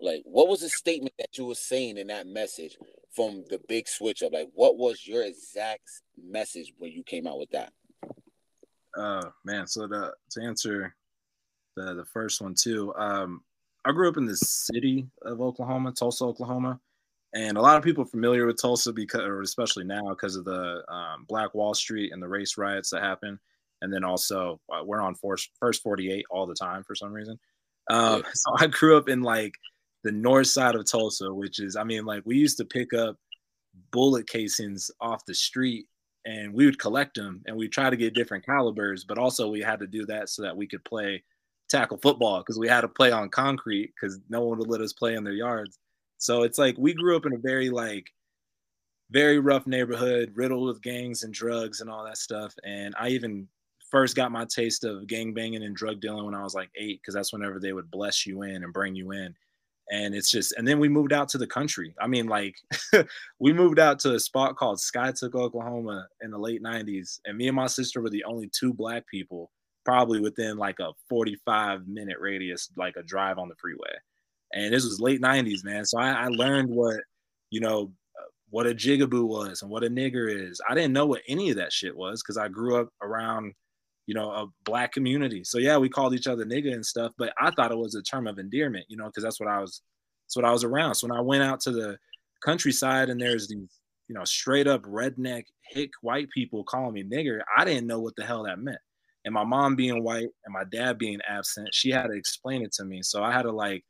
[0.00, 2.76] like what was the statement that you were saying in that message
[3.14, 4.32] from the big switch up?
[4.32, 5.88] Like, what was your exact
[6.20, 7.72] message when you came out with that?
[8.96, 10.94] Uh man, so the to answer
[11.76, 13.42] the the first one too, um,
[13.84, 16.80] I grew up in the city of Oklahoma, Tulsa, Oklahoma,
[17.34, 20.82] and a lot of people familiar with Tulsa because, or especially now, because of the
[20.92, 23.38] um, Black Wall Street and the race riots that happened
[23.82, 27.38] and then also uh, we're on first, first 48 all the time for some reason.
[27.88, 28.30] Um, yeah.
[28.34, 29.54] So I grew up in like
[30.04, 33.16] the north side of Tulsa, which is, I mean, like we used to pick up
[33.90, 35.86] bullet casings off the street
[36.24, 39.60] and we would collect them and we try to get different calibers, but also we
[39.60, 41.22] had to do that so that we could play
[41.68, 44.92] tackle football because we had to play on concrete because no one would let us
[44.92, 45.78] play in their yards.
[46.18, 48.06] So it's like we grew up in a very like
[49.10, 52.54] very rough neighborhood, riddled with gangs and drugs and all that stuff.
[52.64, 53.48] And I even
[53.90, 57.00] first got my taste of gang banging and drug dealing when I was like eight,
[57.00, 59.34] because that's whenever they would bless you in and bring you in.
[59.90, 61.94] And it's just, and then we moved out to the country.
[62.00, 62.56] I mean, like,
[63.40, 67.18] we moved out to a spot called Skiatook, Oklahoma in the late 90s.
[67.24, 69.50] And me and my sister were the only two black people,
[69.84, 73.92] probably within like a 45 minute radius, like a drive on the freeway.
[74.52, 75.84] And this was late 90s, man.
[75.84, 77.00] So I, I learned what,
[77.50, 77.92] you know,
[78.50, 80.60] what a jigaboo was and what a nigger is.
[80.68, 83.54] I didn't know what any of that shit was because I grew up around
[84.10, 85.44] you know, a black community.
[85.44, 88.02] So yeah, we called each other nigga and stuff, but I thought it was a
[88.02, 89.82] term of endearment, you know, because that's what I was
[90.26, 90.96] that's what I was around.
[90.96, 91.96] So when I went out to the
[92.44, 97.38] countryside and there's these, you know, straight up redneck hick white people calling me nigger,
[97.56, 98.80] I didn't know what the hell that meant.
[99.24, 102.72] And my mom being white and my dad being absent, she had to explain it
[102.72, 103.02] to me.
[103.04, 103.84] So I had to like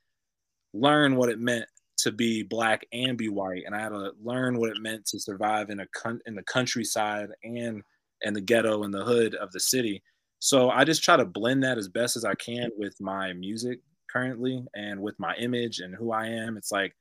[0.75, 1.65] learn what it meant
[2.01, 5.19] to be black and be white, and I had to learn what it meant to
[5.19, 7.83] survive in a con- in the countryside and
[8.23, 10.03] in the ghetto and the hood of the city.
[10.41, 13.81] So I just try to blend that as best as I can with my music
[14.11, 16.57] currently and with my image and who I am.
[16.57, 16.95] It's like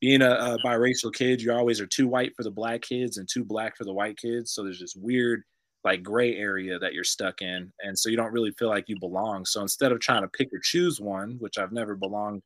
[0.00, 3.26] being a, a biracial kid, you always are too white for the black kids and
[3.28, 4.52] too black for the white kids.
[4.52, 5.42] So there's this weird
[5.84, 7.72] like gray area that you're stuck in.
[7.80, 9.46] And so you don't really feel like you belong.
[9.46, 12.42] So instead of trying to pick or choose one, which I've never belonged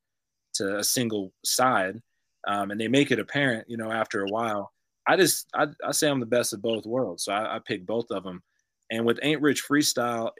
[0.55, 2.01] to a single side,
[2.47, 4.73] um, and they make it apparent, you know, after a while,
[5.09, 7.25] I just I, I say I'm the best of both worlds.
[7.25, 8.43] So I, I pick both of them.
[8.90, 10.31] And with Ain't Rich Freestyle,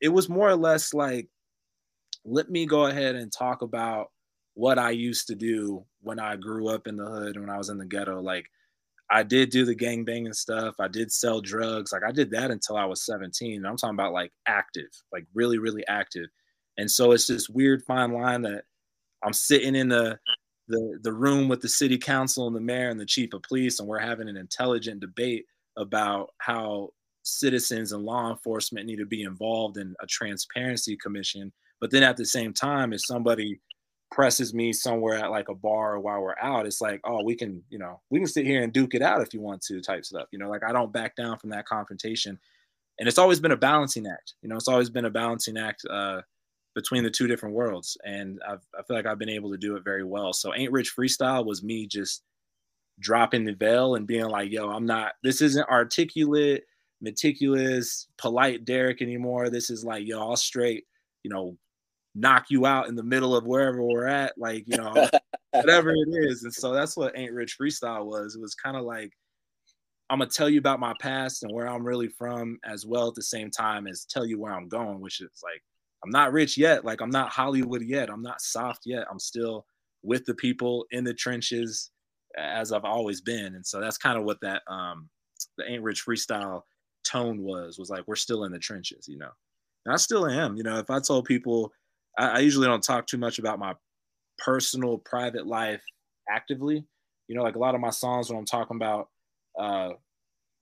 [0.00, 1.28] it was more or less like,
[2.24, 4.08] let me go ahead and talk about
[4.54, 7.68] what I used to do when I grew up in the hood, when I was
[7.68, 8.20] in the ghetto.
[8.20, 8.46] Like,
[9.10, 10.74] I did do the gang banging stuff.
[10.80, 11.92] I did sell drugs.
[11.92, 13.64] Like, I did that until I was 17.
[13.64, 16.26] I'm talking about like active, like really, really active.
[16.78, 18.64] And so it's this weird fine line that
[19.22, 20.18] I'm sitting in the
[20.68, 23.78] the the room with the city council and the mayor and the chief of police,
[23.78, 25.44] and we're having an intelligent debate
[25.76, 26.90] about how
[27.26, 31.52] citizens and law enforcement need to be involved in a transparency commission.
[31.80, 33.60] But then at the same time, if somebody
[34.12, 37.62] presses me somewhere at like a bar while we're out, it's like, oh, we can,
[37.68, 40.04] you know, we can sit here and duke it out if you want to, type
[40.04, 40.28] stuff.
[40.30, 42.38] You know, like I don't back down from that confrontation.
[42.98, 44.34] And it's always been a balancing act.
[44.40, 46.22] You know, it's always been a balancing act uh,
[46.74, 47.98] between the two different worlds.
[48.04, 50.32] And I've, I feel like I've been able to do it very well.
[50.32, 52.22] So Ain't Rich Freestyle was me just
[53.00, 56.64] dropping the veil and being like, yo, I'm not, this isn't articulate
[57.06, 59.48] meticulous, polite Derrick anymore.
[59.48, 60.84] This is like, yo, I'll straight,
[61.22, 61.56] you know,
[62.16, 65.08] knock you out in the middle of wherever we're at, like, you know,
[65.52, 66.42] whatever it is.
[66.42, 68.34] And so that's what Ain't Rich Freestyle was.
[68.34, 69.12] It was kind of like,
[70.10, 73.14] I'm gonna tell you about my past and where I'm really from, as well at
[73.14, 75.62] the same time as tell you where I'm going, which is like,
[76.04, 76.84] I'm not rich yet.
[76.84, 78.10] Like, I'm not Hollywood yet.
[78.10, 79.06] I'm not soft yet.
[79.10, 79.64] I'm still
[80.02, 81.90] with the people in the trenches
[82.36, 83.54] as I've always been.
[83.54, 85.08] And so that's kind of what that um
[85.56, 86.62] the Ain't Rich Freestyle
[87.06, 89.30] tone was was like we're still in the trenches you know?
[89.84, 90.78] And i still am you know?
[90.78, 91.72] If i told people
[92.18, 93.74] I, I, usually don't talk too much about my
[94.38, 95.82] personal private life
[96.28, 96.84] actively.
[97.28, 99.08] You know like a lot of my songs when i'm talking about
[99.58, 99.90] uh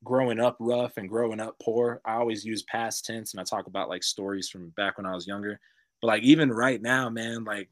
[0.03, 3.67] growing up rough and growing up poor i always use past tense and i talk
[3.67, 5.59] about like stories from back when i was younger.
[6.01, 7.69] But like even right now man like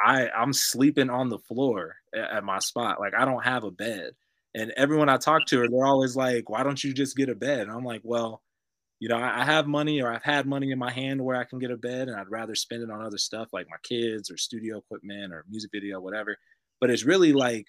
[0.00, 3.00] i i'm sleeping on the floor at, at my spot.
[3.00, 4.12] Like i don't have a bed
[4.54, 7.60] and everyone I talk to, they're always like, "Why don't you just get a bed?"
[7.60, 8.42] And I'm like, "Well,
[9.00, 11.58] you know, I have money, or I've had money in my hand where I can
[11.58, 14.36] get a bed, and I'd rather spend it on other stuff like my kids or
[14.36, 16.36] studio equipment or music video, whatever."
[16.80, 17.66] But it's really like,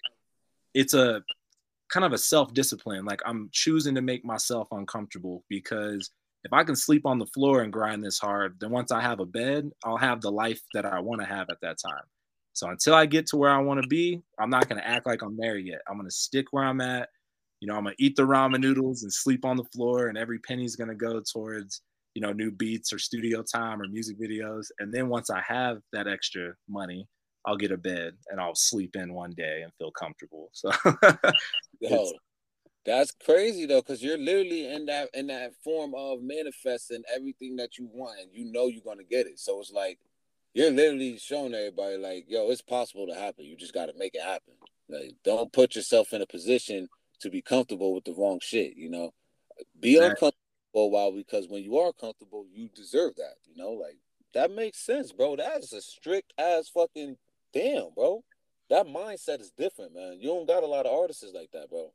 [0.74, 1.22] it's a
[1.92, 3.04] kind of a self discipline.
[3.04, 6.10] Like I'm choosing to make myself uncomfortable because
[6.44, 9.20] if I can sleep on the floor and grind this hard, then once I have
[9.20, 12.02] a bed, I'll have the life that I want to have at that time.
[12.52, 15.06] So until I get to where I want to be, I'm not going to act
[15.06, 15.80] like I'm there yet.
[15.88, 17.08] I'm going to stick where I'm at,
[17.62, 20.40] you know, I'm gonna eat the ramen noodles and sleep on the floor, and every
[20.40, 21.80] penny's gonna go towards
[22.12, 24.66] you know new beats or studio time or music videos.
[24.80, 27.06] And then once I have that extra money,
[27.46, 30.50] I'll get a bed and I'll sleep in one day and feel comfortable.
[30.52, 30.72] So,
[32.84, 37.78] that's crazy though, because you're literally in that in that form of manifesting everything that
[37.78, 39.38] you want, and you know you're gonna get it.
[39.38, 40.00] So it's like
[40.54, 43.44] you're literally showing everybody, like, yo, it's possible to happen.
[43.44, 44.54] You just got to make it happen.
[44.88, 46.88] Like, don't put yourself in a position
[47.20, 48.76] to be comfortable with the wrong shit.
[48.76, 49.14] You know,
[49.80, 50.06] be exactly.
[50.06, 50.38] uncomfortable
[50.72, 53.34] for a while because when you are comfortable, you deserve that.
[53.44, 53.96] You know, like
[54.34, 55.36] that makes sense, bro.
[55.36, 57.16] That is a strict ass fucking
[57.52, 58.22] damn, bro.
[58.70, 60.18] That mindset is different, man.
[60.20, 61.92] You don't got a lot of artists like that, bro.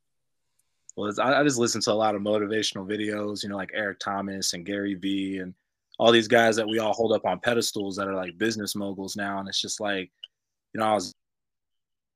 [0.96, 4.00] Well, I, I just listen to a lot of motivational videos, you know, like Eric
[4.00, 5.54] Thomas and Gary Vee and
[6.00, 9.16] all these guys that we all hold up on pedestals that are like business moguls
[9.16, 9.40] now.
[9.40, 10.12] And it's just like,
[10.74, 11.14] you know, I was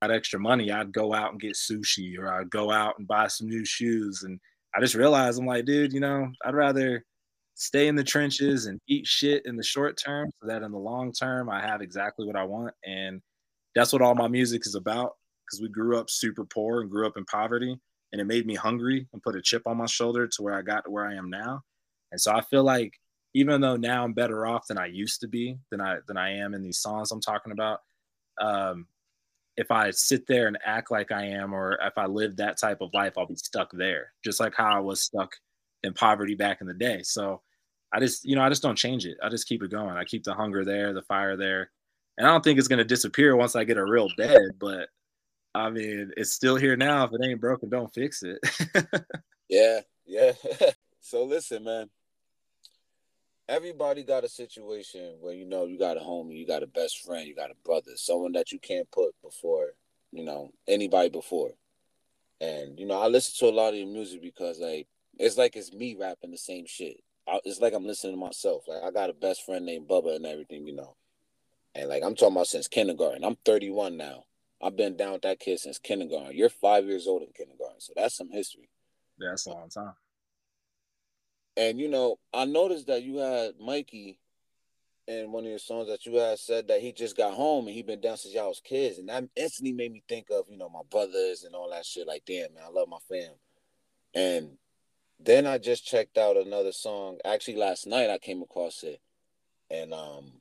[0.02, 3.28] got extra money, I'd go out and get sushi or I'd go out and buy
[3.28, 4.24] some new shoes.
[4.24, 4.40] And
[4.76, 7.06] I just realized I'm like, dude, you know, I'd rather
[7.56, 10.78] stay in the trenches and eat shit in the short term so that in the
[10.78, 12.74] long term I have exactly what I want.
[12.86, 13.22] And
[13.76, 15.14] that's what all my music is about
[15.46, 17.78] because we grew up super poor and grew up in poverty
[18.12, 20.62] and it made me hungry and put a chip on my shoulder to where I
[20.62, 21.62] got to where I am now.
[22.12, 22.94] And so I feel like
[23.34, 26.38] even though now I'm better off than I used to be, than I than I
[26.38, 27.82] am in these songs I'm talking about,
[28.40, 28.88] um,
[29.58, 32.82] if I sit there and act like I am, or if I live that type
[32.82, 35.36] of life, I'll be stuck there, just like how I was stuck
[35.84, 37.02] in poverty back in the day.
[37.04, 37.42] So
[37.94, 39.18] I just, you know, I just don't change it.
[39.22, 39.98] I just keep it going.
[39.98, 41.72] I keep the hunger there, the fire there.
[42.18, 44.90] And I don't think it's to disappear once I get a real bed, but
[45.54, 47.04] I mean, it's still here now.
[47.04, 48.40] If it ain't broken, don't fix it.
[49.50, 50.32] yeah, yeah.
[51.02, 51.90] so listen, man.
[53.52, 57.00] Everybody got a situation where you know you got a homie, you got a best
[57.06, 59.72] friend, you got a brother, someone that you can't put before,
[60.14, 61.52] you know, anybody before.
[62.40, 64.88] And you know, I listen to a lot of your music because like
[65.20, 67.02] it's like it's me rapping the same shit.
[67.28, 68.70] I, it's like I'm listening to myself.
[68.70, 70.96] Like I got a best friend named Bubba and everything, you know.
[71.76, 73.26] And like I'm talking about since kindergarten.
[73.26, 74.24] I'm 31 now.
[74.64, 76.38] I've been down with that kid since kindergarten.
[76.38, 78.70] You're five years old in kindergarten, so that's some history.
[79.20, 79.92] Yeah, that's a long time.
[81.58, 84.20] And you know, I noticed that you had Mikey
[85.08, 87.76] in one of your songs that you had said that he just got home and
[87.76, 90.58] he been down since y'all was kids, and that instantly made me think of you
[90.58, 92.08] know my brothers and all that shit.
[92.08, 93.34] Like, damn man, I love my fam.
[94.14, 94.58] And
[95.20, 97.20] then I just checked out another song.
[97.26, 99.02] Actually, last night I came across it,
[99.70, 100.32] and um,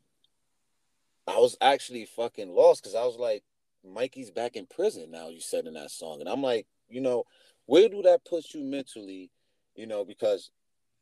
[1.27, 3.43] I was actually fucking lost because I was like,
[3.85, 5.29] Mikey's back in prison now.
[5.29, 7.25] You said in that song, and I'm like, you know,
[7.67, 9.31] where do that put you mentally?
[9.75, 10.51] You know, because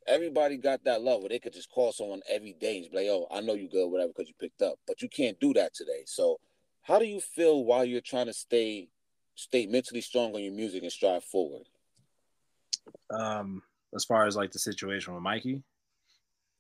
[0.09, 3.07] everybody got that love where they could just call someone every day and be like,
[3.09, 4.79] "Oh, I know you good, whatever," because you picked up.
[4.87, 6.03] But you can't do that today.
[6.07, 6.41] So,
[6.83, 8.89] how do you feel while you're trying to stay
[9.35, 11.69] stay mentally strong on your music and strive forward?
[13.11, 13.63] Um,
[13.95, 15.63] as far as like the situation with Mikey.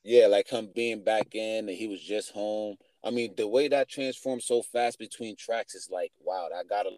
[0.04, 2.76] Yeah, like him being back in and he was just home.
[3.04, 6.90] I mean, the way that transformed so fast between tracks is like, wow, that gotta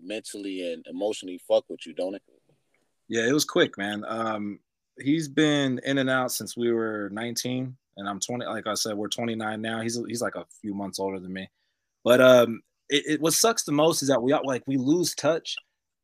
[0.00, 2.22] mentally and emotionally fuck with you, don't it?
[3.08, 4.04] Yeah, it was quick, man.
[4.06, 4.60] Um,
[4.98, 8.44] he's been in and out since we were 19, and I'm 20.
[8.46, 9.80] Like I said, we're 29 now.
[9.80, 11.48] He's he's like a few months older than me.
[12.04, 15.56] But um, it, it what sucks the most is that we like we lose touch,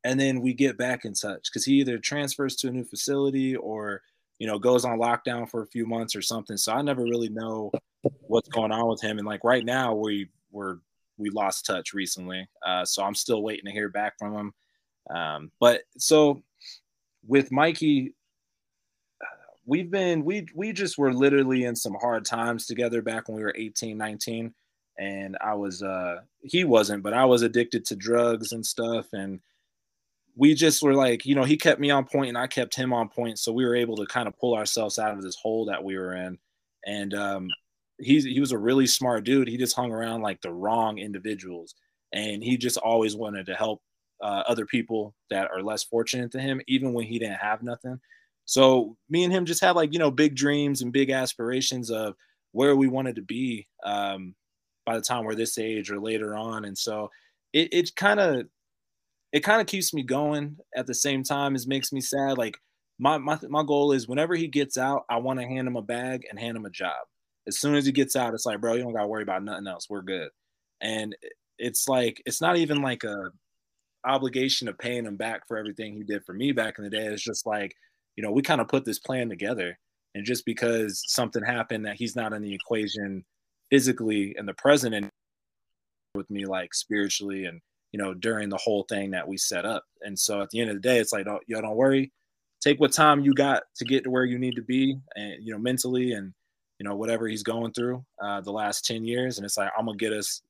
[0.03, 3.55] and then we get back in touch because he either transfers to a new facility
[3.55, 4.01] or
[4.37, 6.57] you know goes on lockdown for a few months or something.
[6.57, 7.71] So I never really know
[8.21, 9.17] what's going on with him.
[9.17, 10.79] And like right now, we were
[11.17, 14.53] we lost touch recently, uh, so I'm still waiting to hear back from him.
[15.09, 16.43] Um, but so
[17.27, 18.13] with Mikey,
[19.69, 23.43] we've been we we just were literally in some hard times together back when we
[23.43, 24.51] were 18 19
[24.97, 29.05] and i was uh he wasn't but i was addicted to drugs and stuff.
[29.13, 29.39] And
[30.35, 32.91] we just were like you know he kept me on point and i kept him
[32.93, 33.37] on point.
[33.37, 35.97] So we were able to kind of pull ourselves out of this hole that we
[35.97, 36.39] were in.
[36.87, 37.47] And um
[37.99, 39.47] he's he was a really smart dude.
[39.47, 41.75] He just hung around like the wrong individuals.
[42.11, 43.83] And he just always wanted to help
[44.21, 47.99] uh, other people that are less fortunate than him even when he didn't have nothing
[48.49, 52.15] so me and him just had like you know big dreams and big aspirations of
[52.51, 54.33] where we wanted to be um,
[54.87, 56.65] by the time we're this age or later on.
[56.65, 57.11] And so
[57.53, 58.47] it it kind of
[59.31, 62.39] it kind of keeps me going at the same time as makes me sad.
[62.39, 62.57] Like
[62.97, 65.83] my my my goal is whenever he gets out, I want to hand him a
[65.83, 67.05] bag and hand him a job.
[67.47, 69.67] As soon as he gets out, it's like, bro, you don't gotta worry about nothing
[69.67, 69.85] else.
[69.87, 70.29] We're good.
[70.81, 71.15] And
[71.59, 73.29] it's like it's not even like a
[74.05, 77.05] obligation of paying him back for everything he did for me back in the day.
[77.05, 77.75] It's just like
[78.15, 79.77] you know, we kind of put this plan together.
[80.15, 83.23] And just because something happened that he's not in the equation
[83.69, 85.09] physically in the present and
[86.15, 89.83] with me like spiritually and you know, during the whole thing that we set up.
[90.01, 92.11] And so at the end of the day, it's like, don't, yo, don't worry.
[92.61, 95.53] Take what time you got to get to where you need to be, and you
[95.53, 96.33] know, mentally, and
[96.77, 99.37] you know, whatever he's going through uh, the last ten years.
[99.37, 100.41] And it's like, I'm gonna get us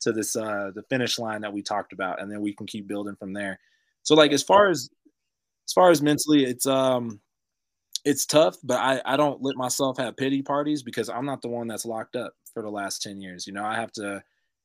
[0.00, 2.88] to this uh, the finish line that we talked about, and then we can keep
[2.88, 3.60] building from there.
[4.02, 4.88] So, like, as far as
[5.72, 7.18] as far as mentally, it's um,
[8.04, 11.48] it's tough, but I I don't let myself have pity parties because I'm not the
[11.48, 13.46] one that's locked up for the last ten years.
[13.46, 14.22] You know, I have to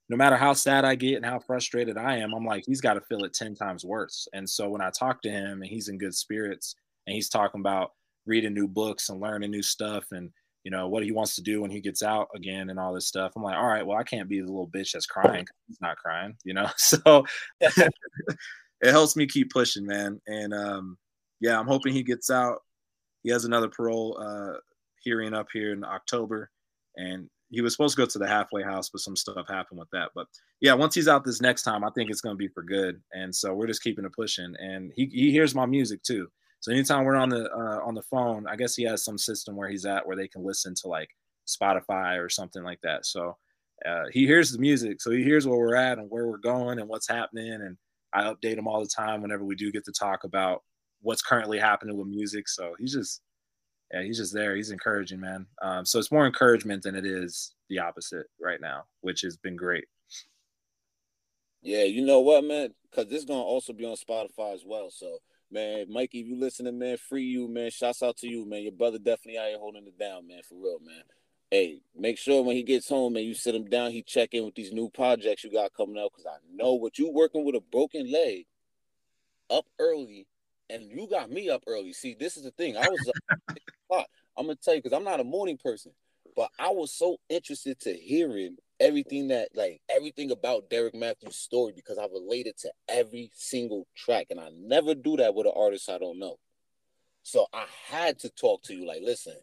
[0.09, 2.95] no matter how sad I get and how frustrated I am, I'm like, he's got
[2.95, 4.27] to feel it 10 times worse.
[4.33, 7.59] And so when I talk to him and he's in good spirits and he's talking
[7.59, 7.91] about
[8.25, 10.31] reading new books and learning new stuff and,
[10.63, 13.05] you know, what he wants to do when he gets out again and all this
[13.05, 15.45] stuff, I'm like, all right, well, I can't be the little bitch that's crying.
[15.67, 16.69] He's not crying, you know?
[16.77, 17.25] So
[18.81, 20.21] it helps me keep pushing, man.
[20.27, 20.97] And um,
[21.39, 22.59] yeah, I'm hoping he gets out.
[23.23, 24.59] He has another parole uh,
[25.01, 26.49] hearing up here in October.
[26.95, 29.89] And he was supposed to go to the halfway house, but some stuff happened with
[29.91, 30.09] that.
[30.13, 30.27] But
[30.59, 33.01] yeah, once he's out this next time, I think it's going to be for good.
[33.13, 34.53] And so we're just keeping it pushing.
[34.59, 36.27] And he, he hears my music too.
[36.59, 39.55] So anytime we're on the uh, on the phone, I guess he has some system
[39.55, 41.09] where he's at where they can listen to like
[41.47, 43.05] Spotify or something like that.
[43.05, 43.37] So
[43.85, 46.79] uh, he hears the music, so he hears where we're at and where we're going
[46.79, 47.53] and what's happening.
[47.53, 47.77] And
[48.13, 50.63] I update him all the time whenever we do get to talk about
[51.01, 52.47] what's currently happening with music.
[52.47, 53.21] So he's just
[53.93, 54.55] yeah, he's just there.
[54.55, 55.45] He's encouraging, man.
[55.61, 59.55] Um, so it's more encouragement than it is the opposite right now, which has been
[59.55, 59.85] great.
[61.61, 62.73] Yeah, you know what, man?
[62.89, 64.89] Because this is gonna also be on Spotify as well.
[64.89, 65.19] So,
[65.51, 67.71] man, Mikey, if you listening, man, free you, man.
[67.71, 68.63] Shouts out to you, man.
[68.63, 71.03] Your brother definitely out here holding it down, man, for real, man.
[71.49, 73.91] Hey, make sure when he gets home, and you sit him down.
[73.91, 76.99] He check in with these new projects you got coming out, because I know what
[76.99, 78.45] you working with a broken leg,
[79.49, 80.27] up early,
[80.69, 81.93] and you got me up early.
[81.93, 82.75] See, this is the thing.
[82.75, 83.11] I was
[83.89, 84.07] o'clock.
[84.37, 85.91] I'm gonna tell you because I'm not a morning person,
[86.35, 91.73] but I was so interested to hearing everything that like everything about Derrick Matthews' story
[91.75, 95.89] because I related to every single track, and I never do that with an artist
[95.89, 96.37] I don't know.
[97.23, 98.87] So I had to talk to you.
[98.87, 99.35] Like, listen,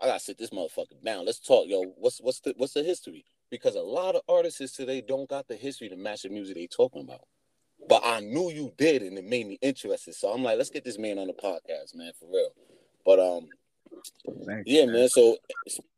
[0.00, 1.26] I gotta sit this motherfucker down.
[1.26, 1.82] Let's talk, yo.
[1.96, 3.24] What's what's the what's the history?
[3.50, 6.66] Because a lot of artists today don't got the history to match the music they
[6.66, 7.26] talking about.
[7.88, 10.14] But I knew you did, and it made me interested.
[10.14, 12.50] So I'm like, let's get this man on the podcast, man, for real.
[13.04, 13.48] But um,
[14.46, 14.94] Thanks, yeah, man.
[14.94, 15.08] man.
[15.08, 15.36] So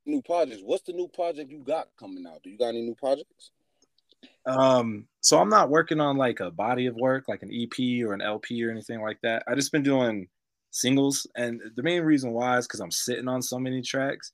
[0.06, 0.62] new projects.
[0.64, 2.42] What's the new project you got coming out?
[2.42, 3.50] Do you got any new projects?
[4.46, 8.12] Um, so I'm not working on like a body of work, like an EP or
[8.12, 9.42] an LP or anything like that.
[9.46, 10.28] I just been doing
[10.70, 14.32] singles, and the main reason why is because I'm sitting on so many tracks,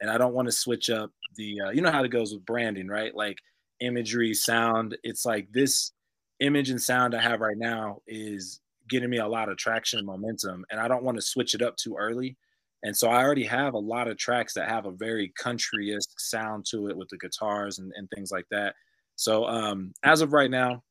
[0.00, 1.60] and I don't want to switch up the.
[1.66, 3.14] Uh, you know how it goes with branding, right?
[3.14, 3.38] Like
[3.80, 4.96] imagery, sound.
[5.02, 5.92] It's like this
[6.40, 10.06] image and sound I have right now is getting me a lot of traction and
[10.06, 12.36] momentum, and I don't want to switch it up too early
[12.82, 16.66] and so I already have a lot of tracks that have a very country-esque sound
[16.70, 18.76] to it with the guitars and, and things like that.
[19.16, 20.84] So um, as of right now,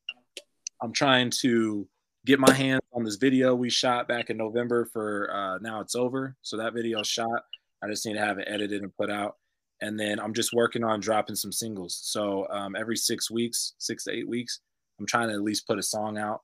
[0.82, 1.88] I'm trying to
[2.26, 5.94] get my hands on this video we shot back in November for uh, Now It's
[5.94, 6.36] Over.
[6.42, 7.44] So that video shot.
[7.82, 9.36] I just need to have it edited and put out.
[9.80, 12.00] And then I'm just working on dropping some singles.
[12.02, 14.60] So um, every six weeks, six to eight weeks,
[14.98, 16.40] I'm trying to at least put a song out.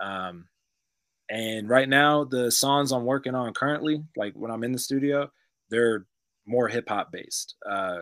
[0.00, 0.46] Um,
[1.28, 5.30] and right now, the songs I'm working on currently, like when I'm in the studio,
[5.68, 6.06] they're
[6.46, 7.56] more hip hop based.
[7.68, 7.98] Uh,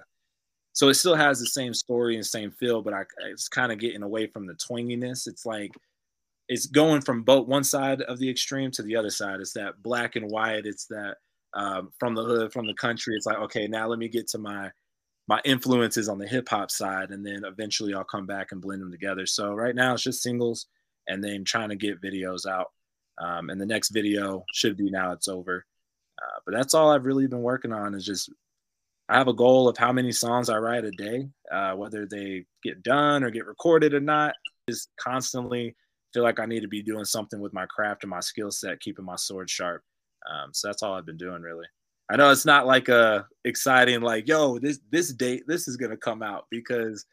[0.75, 3.79] so it still has the same story and same feel, but I, it's kind of
[3.79, 5.27] getting away from the twanginess.
[5.27, 5.73] It's like
[6.49, 9.41] it's going from both one side of the extreme to the other side.
[9.41, 10.67] It's that black and white.
[10.67, 11.17] It's that
[11.55, 13.15] um, from the hood, from the country.
[13.17, 14.71] It's like okay, now let me get to my
[15.29, 18.83] my influences on the hip hop side, and then eventually I'll come back and blend
[18.83, 19.27] them together.
[19.27, 20.67] So right now it's just singles,
[21.09, 22.73] and then trying to get videos out.
[23.19, 25.65] Um, and the next video should be now it's over.
[26.21, 28.31] Uh, but that's all I've really been working on is just
[29.09, 32.45] I have a goal of how many songs I write a day, uh, whether they
[32.63, 34.35] get done or get recorded or not.
[34.69, 35.77] Just constantly
[36.13, 38.81] feel like I need to be doing something with my craft and my skill set,
[38.81, 39.83] keeping my sword sharp.
[40.31, 41.67] Um, so that's all I've been doing really.
[42.11, 45.97] I know it's not like a exciting like yo this this date this is gonna
[45.97, 47.05] come out because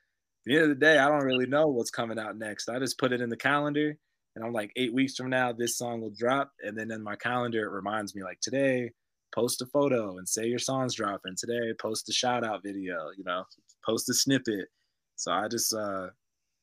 [0.46, 2.70] at the end of the day I don't really know what's coming out next.
[2.70, 3.98] I just put it in the calendar
[4.36, 7.16] and I'm like eight weeks from now this song will drop and then in my
[7.16, 8.92] calendar it reminds me like today
[9.34, 13.24] post a photo and say your song's dropping today post a shout out video you
[13.24, 13.44] know
[13.86, 14.68] post a snippet
[15.16, 16.08] so i just uh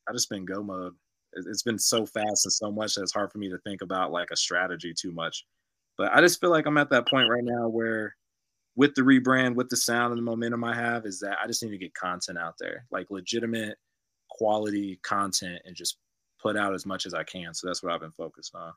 [0.09, 0.95] i just been go mode
[1.33, 4.13] it's been so fast and so much that it's hard for me to think about
[4.13, 5.45] like a strategy too much
[5.97, 8.15] but i just feel like i'm at that point right now where
[8.77, 11.63] with the rebrand with the sound and the momentum i have is that i just
[11.63, 13.77] need to get content out there like legitimate
[14.31, 15.99] quality content and just
[16.41, 17.53] put out as much as I can.
[17.55, 18.73] So that's what I've been focused on.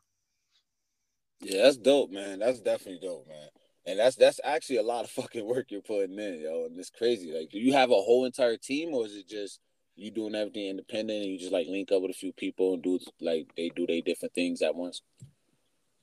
[1.40, 2.38] Yeah, that's dope, man.
[2.38, 3.48] That's definitely dope, man.
[3.86, 6.66] And that's that's actually a lot of fucking work you're putting in, yo.
[6.66, 7.32] And it's crazy.
[7.32, 9.60] Like, do you have a whole entire team, or is it just
[9.96, 12.82] you doing everything independent and you just like link up with a few people and
[12.82, 15.02] do like they do they different things at once?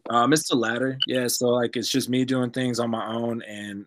[0.10, 0.98] Um, it's the latter.
[1.08, 1.28] Yeah.
[1.28, 3.86] So like it's just me doing things on my own and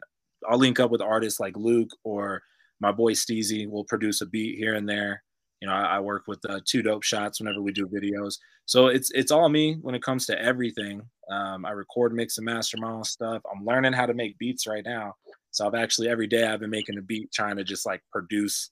[0.48, 2.42] I'll link up with artists like Luke or
[2.80, 5.22] my boy Steezy will produce a beat here and there.
[5.60, 8.34] You know, I, I work with uh, two dope shots whenever we do videos.
[8.66, 11.02] So it's it's all me when it comes to everything.
[11.30, 13.42] Um, I record, mix, and master my own stuff.
[13.50, 15.14] I'm learning how to make beats right now.
[15.52, 18.70] So I've actually every day I've been making a beat, trying to just like produce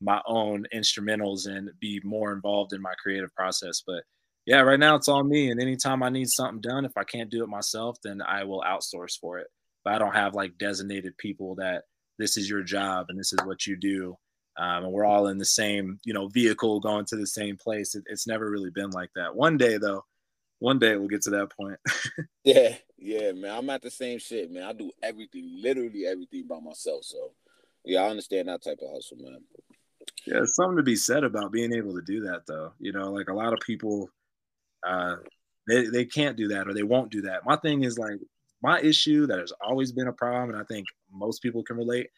[0.00, 3.82] my own instrumentals and be more involved in my creative process.
[3.86, 4.02] But
[4.46, 5.50] yeah, right now it's all me.
[5.50, 8.62] And anytime I need something done, if I can't do it myself, then I will
[8.66, 9.48] outsource for it.
[9.84, 11.84] But I don't have like designated people that
[12.18, 14.16] this is your job and this is what you do.
[14.58, 17.94] Um, and we're all in the same, you know, vehicle going to the same place.
[17.94, 19.34] It, it's never really been like that.
[19.34, 20.04] One day though,
[20.58, 21.78] one day we'll get to that point.
[22.44, 23.56] yeah, yeah, man.
[23.56, 24.64] I'm at the same shit, man.
[24.64, 27.04] I do everything, literally everything by myself.
[27.04, 27.32] So
[27.84, 29.40] yeah, I understand that type of hustle, man.
[30.26, 32.72] Yeah, it's something to be said about being able to do that though.
[32.78, 34.08] You know, like a lot of people
[34.86, 35.16] uh
[35.68, 37.44] they, they can't do that or they won't do that.
[37.44, 38.18] My thing is like
[38.62, 42.08] my issue that has always been a problem, and I think most people can relate.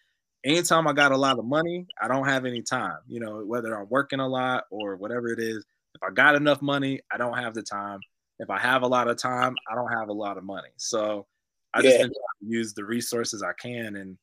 [0.44, 2.98] Anytime I got a lot of money, I don't have any time.
[3.07, 5.64] You know, whether I'm working a lot or whatever it is.
[5.94, 8.00] If I got enough money, I don't have the time.
[8.38, 10.70] If I have a lot of time, I don't have a lot of money.
[10.76, 11.26] So
[11.74, 13.96] I just use the resources I can.
[13.96, 14.18] And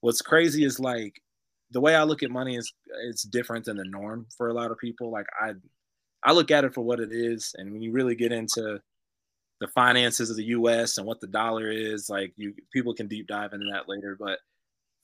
[0.00, 1.22] what's crazy is like
[1.74, 2.72] the way I look at money is
[3.02, 5.10] it's different than the norm for a lot of people.
[5.10, 5.54] Like I
[6.22, 7.54] I look at it for what it is.
[7.58, 8.80] And when you really get into
[9.60, 13.26] the finances of the US and what the dollar is, like you people can deep
[13.26, 14.16] dive into that later.
[14.18, 14.38] But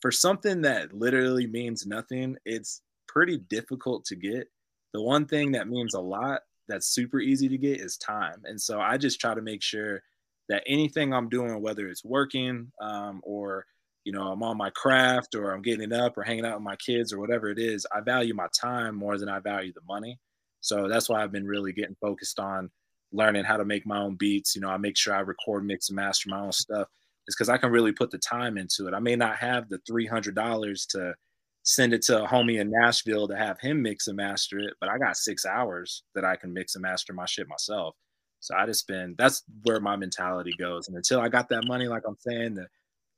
[0.01, 4.49] for something that literally means nothing, it's pretty difficult to get.
[4.95, 8.43] The one thing that means a lot that's super easy to get is time.
[8.45, 10.03] And so I just try to make sure
[10.49, 13.67] that anything I'm doing, whether it's working um, or
[14.05, 16.65] you know I'm on my craft or I'm getting it up or hanging out with
[16.65, 19.81] my kids or whatever it is, I value my time more than I value the
[19.89, 20.19] money.
[20.61, 22.71] So that's why I've been really getting focused on
[23.13, 24.55] learning how to make my own beats.
[24.55, 26.89] You know, I make sure I record, mix, and master my own stuff.
[27.27, 28.95] It's because I can really put the time into it.
[28.95, 31.15] I may not have the three hundred dollars to
[31.63, 34.89] send it to a homie in Nashville to have him mix and master it, but
[34.89, 37.95] I got six hours that I can mix and master my shit myself.
[38.41, 40.89] So I just been that's where my mentality goes.
[40.89, 42.67] And until I got that money, like I'm saying, to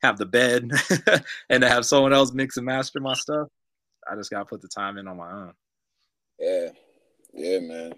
[0.03, 0.71] have the bed
[1.51, 3.49] and to have someone else mix and master my stuff,
[4.11, 5.53] I just gotta put the time in on my own.
[6.39, 6.69] Yeah,
[7.33, 7.95] yeah, man.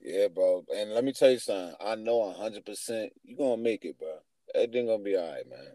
[0.00, 0.64] Yeah, bro.
[0.74, 1.74] And let me tell you something.
[1.84, 4.18] I know hundred percent you're gonna make it, bro.
[4.54, 5.74] Everything gonna be all right, man.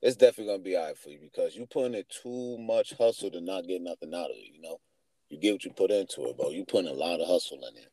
[0.00, 3.30] It's definitely gonna be all right for you because you putting in too much hustle
[3.30, 4.52] to not get nothing out of it.
[4.52, 4.80] You know,
[5.30, 6.50] you get what you put into it, bro.
[6.50, 7.88] You putting a lot of hustle in it.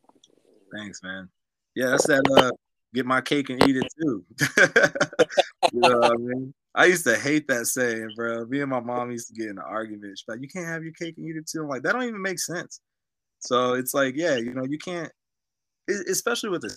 [0.76, 1.28] Thanks, man.
[1.74, 2.22] Yeah, that's that.
[2.36, 2.50] Uh,
[2.94, 4.24] get my cake and eat it too.
[5.72, 6.54] you know what I mean?
[6.74, 8.44] I used to hate that saying, bro.
[8.46, 10.20] Me and my mom used to get in an argument.
[10.28, 12.22] Like, "You can't have your cake and eat it too." I'm like, that don't even
[12.22, 12.80] make sense.
[13.40, 15.12] So it's like, yeah, you know, you can't,
[16.08, 16.76] especially with this,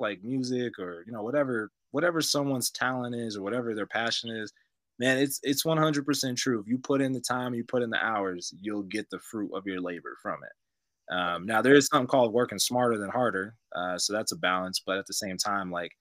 [0.00, 4.52] like music or you know whatever whatever someone's talent is or whatever their passion is.
[4.98, 6.60] Man, it's it's 100% true.
[6.60, 9.50] If you put in the time, you put in the hours, you'll get the fruit
[9.54, 11.14] of your labor from it.
[11.14, 14.82] Um, now there is something called working smarter than harder, uh, so that's a balance.
[14.86, 15.92] But at the same time, like,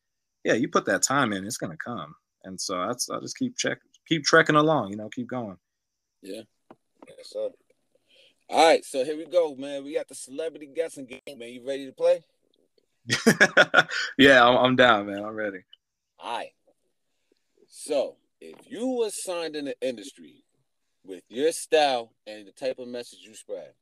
[0.45, 2.15] yeah, you put that time in, it's gonna come.
[2.45, 5.57] And so that's I'll just keep check, keep trekking along, you know, keep going.
[6.21, 6.41] Yeah.
[7.07, 7.49] Yes, sir.
[8.47, 9.83] All right, so here we go, man.
[9.83, 11.49] We got the celebrity guessing game, man.
[11.49, 12.23] You ready to play?
[14.17, 15.23] yeah, I'm, I'm, down, man.
[15.23, 15.59] I'm ready.
[16.19, 16.51] All right.
[17.67, 20.43] So, if you were signed in the industry
[21.03, 23.73] with your style and the type of message you spread,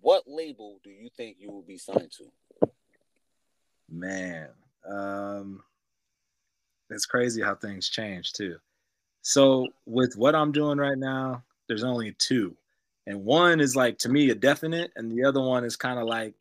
[0.00, 2.68] what label do you think you will be signed to?
[3.88, 4.48] Man,
[4.88, 5.62] um,
[6.92, 8.56] it's crazy how things change too.
[9.22, 12.56] So, with what I'm doing right now, there's only two
[13.06, 16.06] and one is like to me a definite and the other one is kind of
[16.06, 16.34] like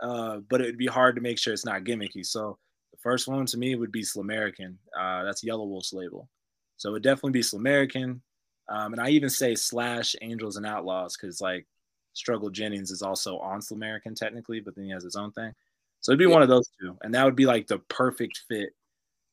[0.00, 2.56] uh but it'd be hard to make sure it's not gimmicky so
[2.98, 4.74] the first one to me would be Slumerican.
[4.98, 6.28] Uh, that's Yelawolf's label.
[6.76, 8.20] So it would definitely be Slumerican.
[8.68, 11.66] Um, and I even say slash Angels and Outlaws because like
[12.14, 15.52] Struggle Jennings is also on Slumerican technically, but then he has his own thing.
[16.00, 16.32] So it'd be yeah.
[16.32, 16.96] one of those two.
[17.02, 18.70] And that would be like the perfect fit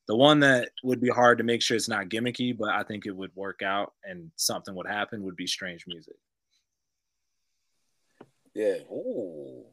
[0.08, 3.06] the one that would be hard to make sure it's not gimmicky, but I think
[3.06, 6.16] it would work out and something would happen would be strange music.
[8.54, 8.78] Yeah.
[8.92, 9.66] Ooh.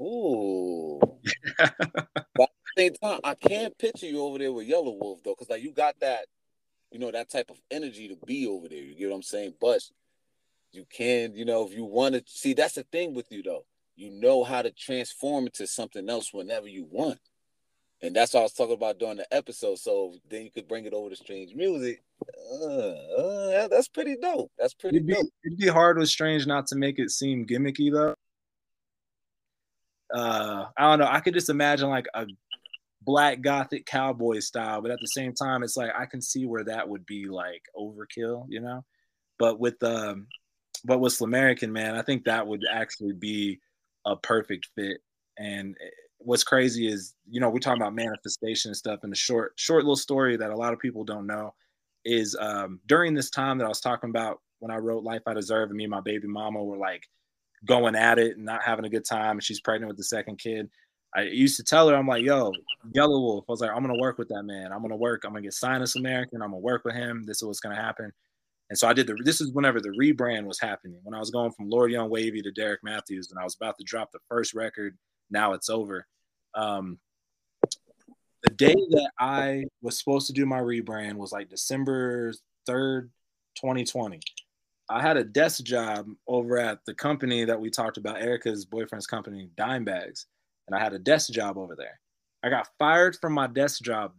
[0.00, 1.00] Ooh.
[1.58, 5.50] but at the same time, I can't picture you over there with Yelawolf though, because
[5.50, 6.26] like you got that,
[6.92, 8.78] you know, that type of energy to be over there.
[8.78, 9.54] You get what I'm saying?
[9.60, 9.82] But
[10.70, 13.64] you can, you know, if you want to see, that's the thing with you though.
[13.98, 17.18] You know how to transform into something else whenever you want.
[18.00, 19.80] And that's what I was talking about during the episode.
[19.80, 22.04] So then you could bring it over to strange music.
[22.48, 24.52] Uh, uh, that's pretty dope.
[24.56, 25.26] That's pretty it'd be, dope.
[25.44, 28.14] It'd be hard with strange not to make it seem gimmicky though.
[30.14, 31.10] Uh, I don't know.
[31.10, 32.26] I could just imagine like a
[33.02, 36.62] black gothic cowboy style, but at the same time, it's like I can see where
[36.64, 38.84] that would be like overkill, you know.
[39.40, 40.28] But with um,
[40.84, 43.58] but with Slumerican man, I think that would actually be
[44.08, 44.98] a perfect fit.
[45.38, 49.00] And eh, what's crazy is, you know, we're talking about manifestation and stuff.
[49.02, 51.54] And the short, short little story that a lot of people don't know
[52.04, 55.34] is um, during this time that I was talking about when I wrote Life I
[55.34, 57.04] Deserve, and me and my baby mama were like
[57.64, 59.32] going at it and not having a good time.
[59.32, 60.68] And she's pregnant with the second kid.
[61.14, 62.52] I used to tell her, I'm like, yo,
[62.94, 63.44] Yelawolf.
[63.48, 64.72] I was like, I'm gonna work with that man.
[64.72, 65.22] I'm gonna work.
[65.24, 66.42] I'm gonna get signed as American.
[66.42, 67.24] I'm gonna work with him.
[67.26, 68.12] This is what's gonna happen.
[68.70, 69.16] And so I did the.
[69.24, 71.00] This is whenever the rebrand was happening.
[71.02, 73.78] When I was going from Lord Young Wavy to Derrick Matthews, and I was about
[73.78, 74.96] to drop the first record.
[75.30, 76.06] Now it's over.
[76.54, 76.98] Um,
[78.42, 82.32] the day that I was supposed to do my rebrand was like December
[82.66, 83.10] third,
[83.56, 84.20] 2020.
[84.90, 89.06] I had a desk job over at the company that we talked about, Erica's boyfriend's
[89.06, 90.26] company, Dime Bags,
[90.66, 92.00] and I had a desk job over there.
[92.42, 94.12] I got fired from my desk job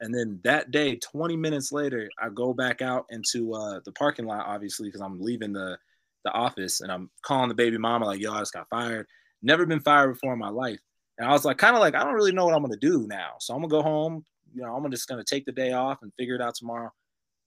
[0.00, 4.26] and then that day, 20 minutes later, I go back out into uh, the parking
[4.26, 5.78] lot, obviously, because I'm leaving the,
[6.24, 9.06] the office and I'm calling the baby mama, like, yo, I just got fired.
[9.42, 10.80] Never been fired before in my life.
[11.18, 12.78] And I was like, kind of like, I don't really know what I'm going to
[12.78, 13.32] do now.
[13.40, 14.24] So I'm going to go home.
[14.54, 16.90] You know, I'm just going to take the day off and figure it out tomorrow.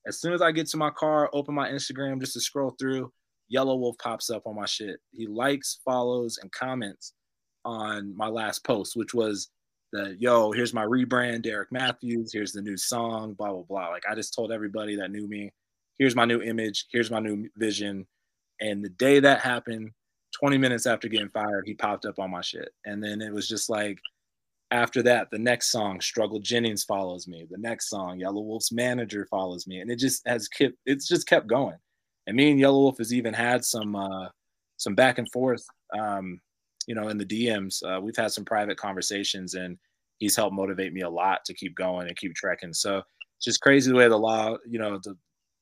[0.08, 3.12] As soon as I get to my car, open my Instagram just to scroll through,
[3.54, 4.98] Yelawolf pops up on my shit.
[5.12, 7.14] He likes, follows, and comments
[7.66, 9.50] on my last post, which was
[9.92, 13.90] the yo, here's my rebrand, Derrick Matthews, here's the new song, blah, blah, blah.
[13.90, 15.52] Like I just told everybody that knew me,
[15.98, 18.08] here's my new image, here's my new vision.
[18.62, 19.92] And the day that happened,
[20.40, 22.70] 20 minutes after getting fired, he popped up on my shit.
[22.86, 24.00] And then it was just like
[24.72, 27.48] after that, the next song, Struggle Jennings follows me.
[27.50, 29.80] The next song, Yelawolf's manager follows me.
[29.80, 31.78] And it just has kept it's just kept going.
[32.28, 34.28] And me and Yelawolf has even had some uh
[34.78, 35.66] some back and forth
[35.98, 36.40] um
[36.90, 39.78] you know, in the DMs, uh, we've had some private conversations, and
[40.18, 42.74] he's helped motivate me a lot to keep going and keep trekking.
[42.74, 42.98] So
[43.38, 45.16] it's just crazy the way the law, you know, the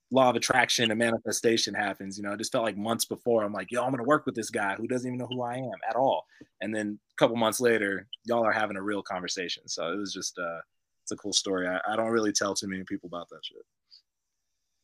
[0.09, 2.17] law of attraction and manifestation happens.
[2.17, 4.35] You know, it just felt like months before I'm like, yo, I'm gonna work with
[4.35, 6.23] this guy who doesn't even know who I am at all.
[6.61, 9.67] And then a couple months later, y'all are having a real conversation.
[9.67, 10.61] So it was just uh
[11.03, 11.67] it's a cool story.
[11.67, 13.65] I, I don't really tell too many people about that shit.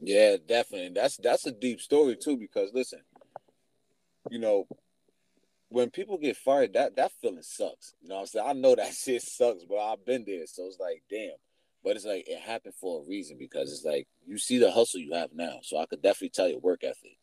[0.02, 0.90] Yeah, definitely.
[0.90, 3.00] That's that's a deep story too, because listen,
[4.30, 4.68] you know,
[5.74, 7.96] when people get fired, that that feeling sucks.
[8.02, 8.46] You know what I'm saying?
[8.48, 10.46] I know that shit sucks, but I've been there.
[10.46, 11.32] So it's like, damn.
[11.84, 15.02] But it's like it happened for a reason because it's like you see the hustle
[15.02, 15.60] you have now.
[15.64, 17.18] So I could definitely tell your work ethic.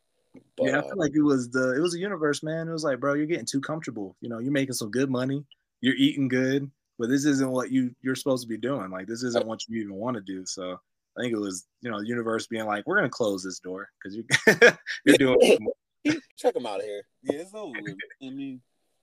[0.56, 2.68] But, yeah, I feel uh, like it was the it was a universe, man.
[2.68, 4.16] It was like, bro, you're getting too comfortable.
[4.20, 5.44] You know, you're making some good money,
[5.80, 8.90] you're eating good, but this isn't what you you're supposed to be doing.
[8.90, 10.44] Like this isn't what you even want to do.
[10.44, 10.78] So
[11.16, 13.88] I think it was, you know, the universe being like, we're gonna close this door
[14.02, 15.68] because you're you're doing
[16.36, 17.02] check them out here.
[17.22, 17.76] Yeah, it's over.
[18.22, 18.60] I mean,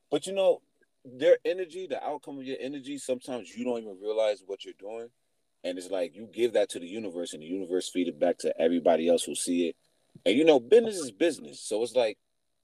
[0.10, 0.62] but you know,
[1.06, 5.10] their energy, the outcome of your energy, sometimes you don't even realize what you're doing.
[5.64, 8.38] And it's like you give that to the universe, and the universe feed it back
[8.40, 9.76] to everybody else who see it.
[10.26, 11.60] And you know, business is business.
[11.62, 12.18] So it's like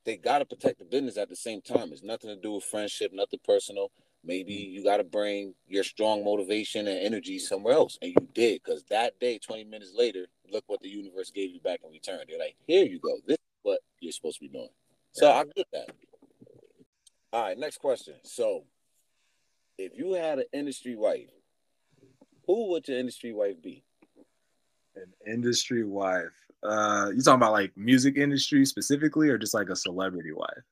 [0.06, 1.92] they gotta protect the business at the same time.
[1.92, 3.92] It's nothing to do with friendship, nothing personal.
[4.24, 7.98] Maybe you gotta bring your strong motivation and energy somewhere else.
[8.02, 11.60] And you did, because that day, 20 minutes later, look what the universe gave you
[11.60, 12.22] back in return.
[12.28, 13.18] They're like, here you go.
[13.28, 14.70] This what you're supposed to be doing.
[15.11, 15.89] So I get that.
[17.32, 18.14] All right, next question.
[18.24, 18.64] So,
[19.78, 21.32] if you had an industry wife,
[22.45, 23.84] who would your industry wife be?
[24.95, 26.30] An industry wife.
[26.61, 30.64] Uh, you talking about like music industry specifically, or just like a celebrity wife?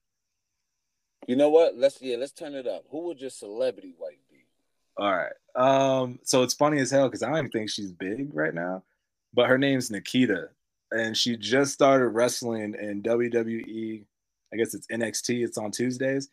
[1.27, 1.75] You know what?
[1.75, 2.85] Let's yeah, let's turn it up.
[2.91, 4.45] Who would your celebrity wife be?
[4.97, 5.33] All right.
[5.55, 8.83] Um, so it's funny as hell because I don't even think she's big right now,
[9.33, 10.49] but her name's Nikita,
[10.91, 14.05] and she just started wrestling in WWE.
[14.53, 15.45] I guess it's NXT.
[15.45, 16.29] It's on Tuesdays.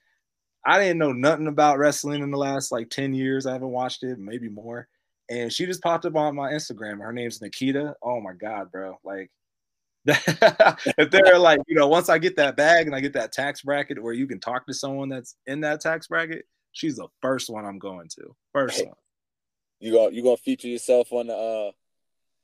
[0.65, 3.47] I didn't know nothing about wrestling in the last like 10 years.
[3.47, 4.89] I haven't watched it, maybe more.
[5.31, 7.01] And she just popped up on my Instagram.
[7.01, 7.95] Her name's Nikita.
[8.03, 8.99] Oh my God, bro.
[9.05, 9.31] Like,
[10.07, 13.63] if they're like, you know, once I get that bag and I get that tax
[13.63, 17.51] bracket where you can talk to someone that's in that tax bracket, she's the first
[17.51, 18.35] one I'm going to.
[18.53, 18.95] First one.
[19.81, 21.71] You gonna you gonna feature yourself on the uh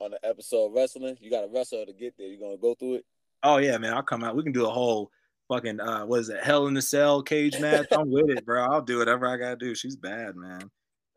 [0.01, 1.17] on the episode of wrestling.
[1.21, 2.27] You got to wrestle to get there.
[2.27, 3.07] You're gonna go through it?
[3.43, 3.95] Oh yeah, man.
[3.95, 4.37] I'll come out.
[4.37, 5.11] We can do a whole
[5.49, 6.43] fucking uh what is it?
[6.43, 7.87] Hell in the cell cage match.
[7.93, 8.65] I'm with it, bro.
[8.65, 9.75] I'll do whatever I gotta do.
[9.75, 10.71] She's bad, man.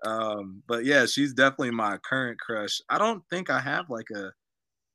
[0.06, 2.82] Um, but yeah, she's definitely my current crush.
[2.90, 4.32] I don't think I have like a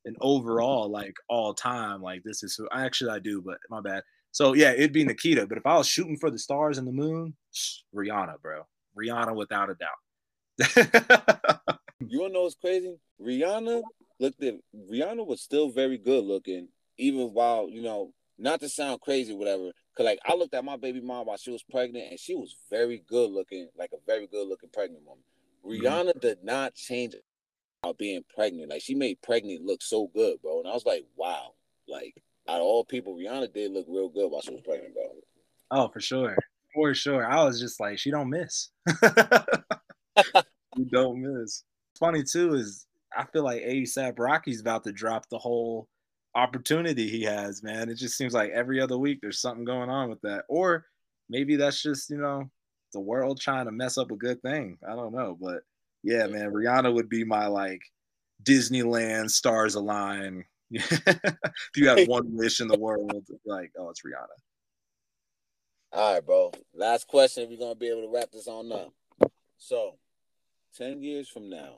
[0.05, 4.03] an overall like all time like this is actually I do, but my bad.
[4.33, 5.47] So yeah, it'd be Nikita.
[5.47, 7.35] But if I was shooting for the stars and the moon,
[7.95, 8.62] Rihanna, bro.
[8.99, 11.59] Rihanna without a doubt.
[12.09, 12.96] you wanna know what's crazy?
[13.20, 13.82] Rihanna
[14.18, 14.55] looked at
[14.90, 19.70] Rihanna was still very good looking, even while you know, not to sound crazy, whatever.
[19.96, 22.57] Cause like I looked at my baby mom while she was pregnant, and she was
[22.70, 25.24] very good looking, like a very good looking pregnant woman.
[25.64, 25.84] Mm-hmm.
[25.84, 26.18] Rihanna mm-hmm.
[26.20, 27.14] did not change
[27.82, 28.70] about being pregnant.
[28.70, 30.61] Like she made pregnant look so good, bro.
[30.61, 31.53] And I was like, wow.
[31.88, 32.14] Like
[32.48, 35.05] out of all people, Rihanna did look real good while she was pregnant, bro.
[35.70, 36.36] Oh, for sure.
[36.74, 37.26] For sure.
[37.26, 38.70] I was just like, she don't miss.
[40.76, 41.64] you don't miss.
[42.03, 42.84] Funny too is
[43.16, 45.86] I feel like ASAP Rocky's about to drop the whole
[46.34, 47.88] opportunity he has, man.
[47.88, 50.44] It just seems like every other week there's something going on with that.
[50.48, 50.84] Or
[51.28, 52.50] maybe that's just, you know,
[52.92, 54.78] the world trying to mess up a good thing.
[54.84, 55.38] I don't know.
[55.40, 55.61] But
[56.03, 57.82] yeah, man, Rihanna would be my like
[58.42, 60.44] Disneyland stars align.
[60.72, 63.12] if you had one wish in the world,
[63.46, 64.26] like, oh, it's Rihanna.
[65.92, 66.50] All right, bro.
[66.74, 67.48] Last question.
[67.48, 68.92] We're gonna be able to wrap this on up.
[69.59, 69.98] So,
[70.77, 71.77] ten years from now,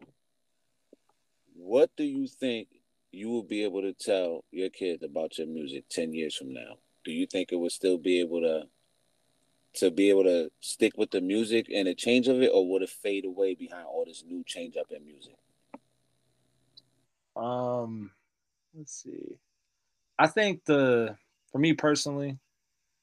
[1.55, 2.68] what do you think
[3.12, 6.78] you will be able to tell your kids about your music 10 years from now?
[7.05, 8.64] Do you think it will still be able to
[9.76, 12.82] to be able to stick with the music and the change of it or would
[12.82, 15.34] it fade away behind all this new change up in music?
[17.36, 18.12] Um
[18.76, 19.38] let's see.
[20.18, 21.16] I think the
[21.51, 22.38] for me personally,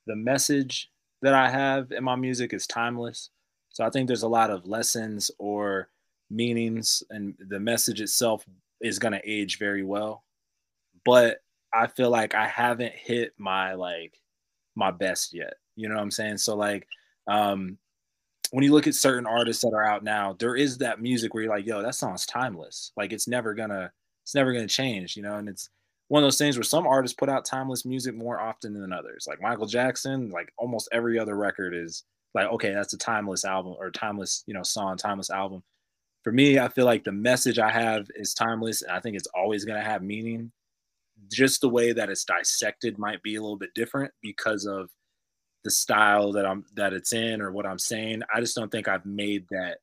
[0.08, 0.90] the message
[1.22, 3.30] that I have in my music is timeless.
[3.72, 5.90] So I think there's a lot of lessons or
[6.30, 8.46] meanings and the message itself
[8.82, 10.24] is going to age very well.
[11.06, 11.40] But
[11.74, 14.20] I feel like I haven't hit my like
[14.76, 15.54] my best yet.
[15.76, 16.38] You know what I'm saying?
[16.38, 16.88] So like
[17.28, 17.78] um
[18.52, 21.44] when you look at certain artists that are out now, there is that music where
[21.44, 22.92] you're like, yo, that song's timeless.
[22.98, 23.92] Like it's never gonna
[24.24, 25.70] it's never gonna change, you know, and it's
[26.10, 29.26] one of those things where some artists put out timeless music more often than others.
[29.28, 32.04] Like Michael Jackson, like almost every other record is
[32.34, 35.64] like, okay, that's a timeless album or timeless, you know, song, timeless album
[36.24, 38.82] for me, I feel like the message I have is timeless.
[38.82, 40.52] And I think it's always going to have meaning.
[41.32, 44.90] Just the way that it's dissected might be a little bit different because of
[45.64, 48.24] the style that I'm that it's in or what I'm saying.
[48.34, 49.78] I just don't think I've made that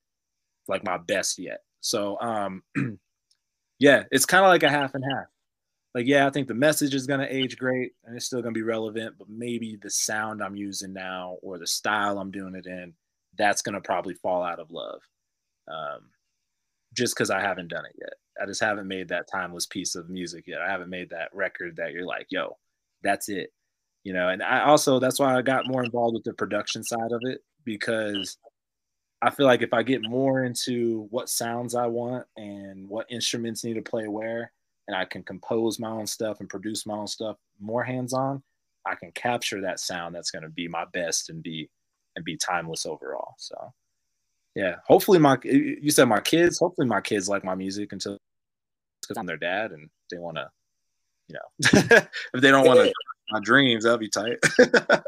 [0.67, 1.61] like my best yet.
[1.81, 2.63] So um
[3.79, 5.27] yeah, it's kind of like a half and half.
[5.99, 8.55] Like yeah, I think the message is going to age great and it's still going
[8.55, 12.55] to be relevant, but maybe the sound I'm using now or the style I'm doing
[12.55, 12.95] it in,
[13.37, 15.01] that's going to probably fall out of love.
[15.67, 16.11] Um
[16.95, 18.13] just because I haven't done it yet.
[18.41, 20.61] I just haven't made that timeless piece of music yet.
[20.63, 22.57] I haven't made that record that you're like, yo,
[23.03, 23.53] that's it.
[24.05, 27.11] You know, and I also that's why I got more involved with the production side
[27.11, 28.39] of it because
[29.21, 33.65] I feel like if I get more into what sounds I want and what instruments
[33.65, 34.53] need to play where,
[34.89, 38.43] and I can compose my own stuff and produce my own stuff more hands-on,
[38.85, 41.71] I can capture that sound that's going to be my best and be
[42.17, 43.35] and be timeless overall.
[43.39, 43.73] So
[44.59, 48.19] yeah hopefully my you said my kids hopefully my kids like my music until
[49.01, 50.51] because i'm their dad and they want to
[51.29, 52.01] you know
[52.35, 52.93] if they don't want to
[53.31, 55.05] my dreams that'd be tight the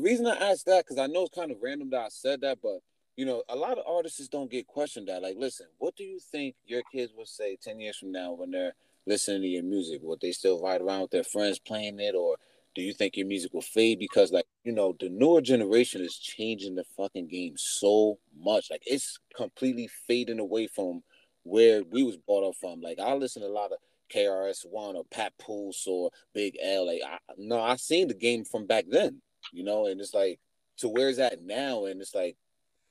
[0.00, 2.58] reason i asked that because i know it's kind of random that i said that
[2.62, 2.78] but
[3.16, 6.18] you know a lot of artists don't get questioned that like listen what do you
[6.20, 8.74] think your kids will say 10 years from now when they're
[9.06, 10.00] listening to your music?
[10.02, 12.36] Will they still ride around with their friends playing it or
[12.74, 13.98] do you think your music will fade?
[13.98, 18.70] Because like you know the newer generation is changing the fucking game so much.
[18.70, 21.02] Like it's completely fading away from
[21.44, 22.80] where we was brought up from.
[22.80, 23.78] Like i listen to a lot of
[24.14, 26.86] KRS-One or Papoose or Big L.
[26.86, 29.86] Like I, no i seen the game from back then you know?
[29.86, 30.40] And it's like
[30.78, 32.36] to where's that now and it's like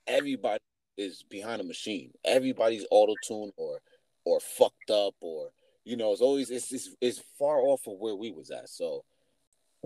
[0.07, 0.59] everybody
[0.97, 3.79] is behind a machine everybody's auto-tuned or
[4.23, 5.49] or fucked up or
[5.83, 9.03] you know it's always it's, it's it's far off of where we was at so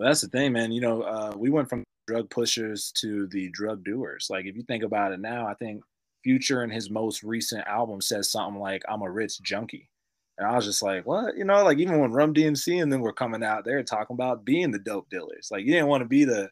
[0.00, 0.72] well, that's the thing, man.
[0.72, 4.28] You know, uh, we went from drug pushers to the drug doers.
[4.30, 5.82] Like, if you think about it now, I think
[6.24, 9.90] Future in his most recent album says something like, I'm a rich junkie.
[10.38, 11.36] And I was just like, what?
[11.36, 14.14] You know, like even when Run DMC and then were coming out, they were talking
[14.14, 15.50] about being the dope dealers.
[15.50, 16.48] Like you didn't want to be the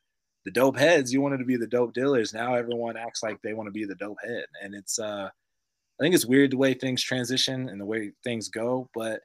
[0.49, 2.33] the dope heads, you wanted to be the dope dealers.
[2.33, 4.47] Now everyone acts like they want to be the dope head.
[4.63, 8.49] And it's uh I think it's weird the way things transition and the way things
[8.49, 9.21] go, but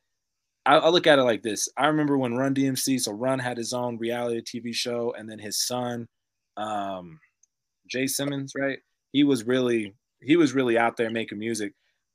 [0.65, 1.69] I, I, look at it like this.
[1.77, 5.37] I remember when Run DMC, so Run had his own reality TV show, and then
[5.37, 6.07] his son,
[6.57, 7.19] um,
[7.87, 8.79] Jay Simmons, right?
[9.11, 11.73] He was really he was really out there making music.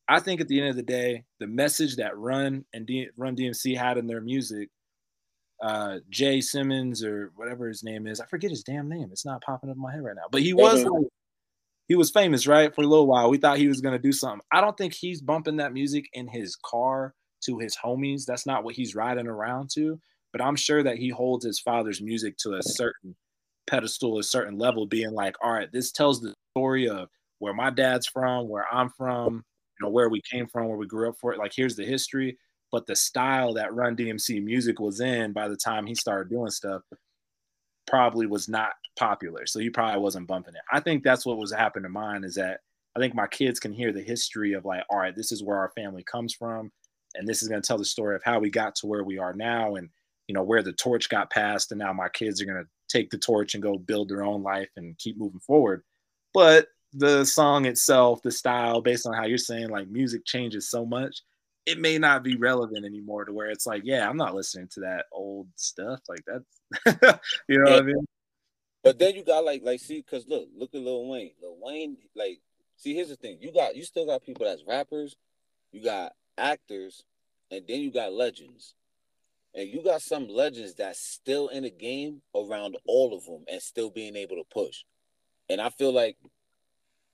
[0.08, 3.36] I think at the end of the day, the message that Run and D, Run
[3.36, 4.70] DMC had in their music,
[5.62, 9.08] uh, Jay Simmons or whatever his name is, I forget his damn name.
[9.10, 10.28] It's not popping up in my head right now.
[10.30, 11.06] But he was like,
[11.88, 12.74] he was famous, right?
[12.74, 13.30] For a little while.
[13.30, 14.40] We thought he was gonna do something.
[14.52, 18.24] I don't think he's bumping that music in his car to his homies.
[18.24, 19.98] That's not what he's riding around to.
[20.32, 23.16] But I'm sure that he holds his father's music to a certain
[23.66, 27.70] pedestal, a certain level, being like, all right, this tells the story of where my
[27.70, 29.36] dad's from, where I'm from,
[29.80, 31.38] you know, where we came from, where we grew up for it.
[31.38, 32.36] Like, here's the history.
[32.70, 36.50] But the style that Run DMC music was in by the time he started doing
[36.50, 36.82] stuff
[37.86, 39.46] probably was not popular.
[39.46, 40.60] So he probably wasn't bumping it.
[40.70, 42.60] I think that's what was happening to mine is that
[42.96, 45.58] I think my kids can hear the history of like, all right, this is where
[45.58, 46.70] our family comes from.
[47.14, 49.18] And this is going to tell the story of how we got to where we
[49.18, 49.88] are now and,
[50.26, 51.72] you know, where the torch got passed.
[51.72, 54.42] And now my kids are going to take the torch and go build their own
[54.42, 55.82] life and keep moving forward.
[56.34, 60.84] But the song itself, the style, based on how you're saying, like music changes so
[60.84, 61.22] much,
[61.68, 64.80] it may not be relevant anymore to where it's like, yeah, I'm not listening to
[64.80, 66.00] that old stuff.
[66.08, 67.74] Like that's, you know yeah.
[67.74, 68.06] what I mean?
[68.82, 71.32] But then you got like, like, see, cause look, look at Lil Wayne.
[71.42, 72.40] Lil Wayne, like,
[72.78, 75.14] see, here's the thing: you got, you still got people that's rappers,
[75.70, 77.04] you got actors,
[77.50, 78.74] and then you got legends,
[79.54, 83.60] and you got some legends that's still in the game around all of them and
[83.60, 84.84] still being able to push.
[85.50, 86.16] And I feel like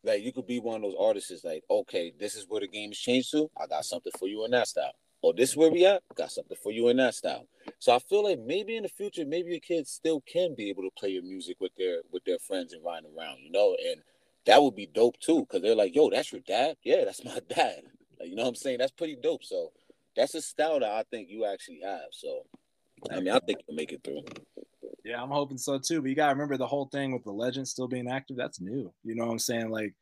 [0.04, 2.90] like you could be one of those artists like, okay, this is where the game
[2.90, 3.50] has changed to.
[3.60, 4.92] I got something for you in that style.
[5.22, 6.02] Or this is where we at.
[6.14, 7.46] Got something for you in that style.
[7.78, 10.82] So I feel like maybe in the future, maybe your kids still can be able
[10.82, 14.02] to play your music with their with their friends and riding around, you know, and
[14.44, 16.76] that would be dope too, because they're like, yo, that's your dad?
[16.84, 17.80] Yeah, that's my dad.
[18.20, 18.78] Like, you know what I'm saying?
[18.78, 19.44] That's pretty dope.
[19.44, 19.72] So
[20.14, 22.08] that's a style that I think you actually have.
[22.12, 22.42] So
[23.10, 24.24] I mean, I think you'll make it through.
[25.04, 26.00] Yeah, I'm hoping so too.
[26.00, 28.36] But you gotta remember the whole thing with the legend still being active.
[28.36, 28.92] That's new.
[29.04, 29.70] You know what I'm saying?
[29.70, 29.94] Like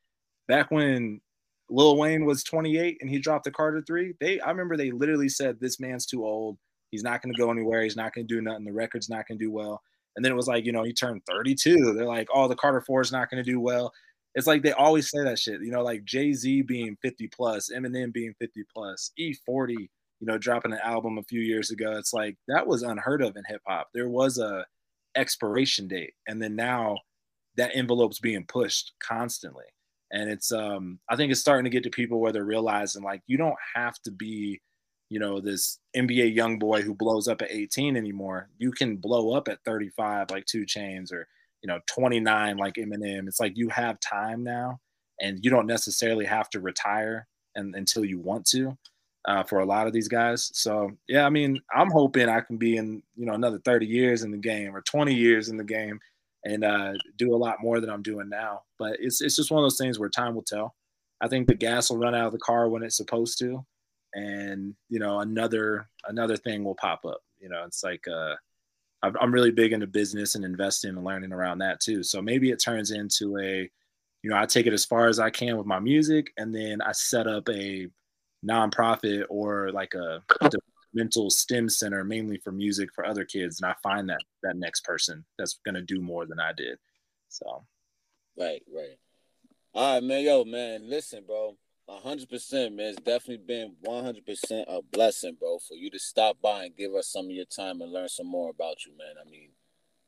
[0.48, 1.20] back when
[1.68, 5.28] Lil Wayne was 28 and he dropped the Carter three, they I remember they literally
[5.28, 6.56] said this man's too old.
[6.90, 7.82] He's not gonna go anywhere.
[7.82, 8.64] He's not gonna do nothing.
[8.64, 9.80] The record's not gonna do well.
[10.14, 11.94] And then it was like, you know, he turned 32.
[11.94, 13.92] They're like, oh, the Carter four is not gonna do well.
[14.34, 15.62] It's like they always say that shit.
[15.62, 20.38] You know, like Jay Z being 50 plus, Eminem being 50 plus, E40, you know,
[20.38, 21.92] dropping an album a few years ago.
[21.98, 23.88] It's like that was unheard of in hip hop.
[23.94, 24.64] There was a
[25.16, 26.14] expiration date.
[26.26, 26.98] And then now
[27.56, 29.64] that envelope's being pushed constantly.
[30.14, 33.22] And it's um i think it's starting to get to people where they're realizing like
[33.26, 34.60] you don't have to be
[35.12, 38.48] you know this NBA YoungBoy who blows up at 18 anymore.
[38.56, 41.28] You can blow up at 35 like 2 Chainz or
[41.62, 43.28] you know 29 like eminem.
[43.28, 44.80] It's like you have time now
[45.20, 48.76] and you don't necessarily have to retire and, until you want to
[49.26, 50.50] uh, for a lot of these guys.
[50.54, 54.22] So yeah, I mean, I'm hoping I can be in you know another 30 years
[54.22, 56.00] in the game or 20 years in the game
[56.44, 58.62] and uh, do a lot more than I'm doing now.
[58.78, 60.74] But it's it's just one of those things where time will tell.
[61.20, 63.64] I think the gas will run out of the car when it's supposed to,
[64.14, 67.22] and you know another another thing will pop up.
[67.38, 68.34] You know, it's like uh,
[69.02, 72.02] I'm really big into business and investing and learning around that too.
[72.02, 73.68] So maybe it turns into a,
[74.22, 76.80] you know, I take it as far as I can with my music, and then
[76.82, 77.88] I set up a
[78.46, 80.22] nonprofit or like a
[80.94, 84.84] mental STEM center mainly for music for other kids, and I find that that next
[84.84, 86.78] person that's gonna do more than I did.
[87.28, 87.64] So,
[88.38, 88.98] right, right.
[89.74, 90.24] All right, man.
[90.24, 91.56] Yo, man, listen, bro.
[91.88, 92.88] hundred percent, man.
[92.88, 96.76] It's definitely been one hundred percent a blessing, bro, for you to stop by and
[96.76, 99.14] give us some of your time and learn some more about you, man.
[99.20, 99.50] I mean,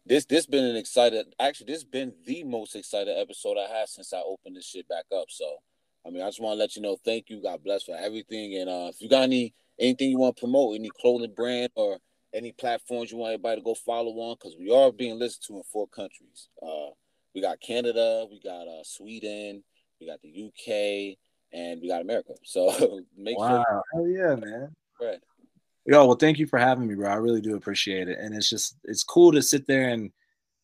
[0.04, 1.34] this this been an excited.
[1.40, 5.04] Actually, this been the most excited episode I had since I opened this shit back
[5.16, 5.26] up.
[5.30, 5.56] So
[6.06, 8.56] I mean, I just want to let you know, thank you, God bless for everything.
[8.56, 11.98] And uh, if you got any anything you want to promote, any clothing brand or
[12.32, 15.56] any platforms you want everybody to go follow on, because we are being listened to
[15.56, 16.48] in four countries.
[16.62, 16.90] Uh,
[17.34, 19.64] we got Canada, we got uh, Sweden,
[20.00, 21.16] we got the UK,
[21.52, 22.34] and we got America.
[22.44, 23.64] So make wow.
[23.68, 23.82] sure.
[23.92, 24.74] Hell yeah, man.
[25.00, 25.20] Right.
[25.86, 27.10] Yo, well, thank you for having me, bro.
[27.10, 28.18] I really do appreciate it.
[28.18, 30.10] And it's just it's cool to sit there and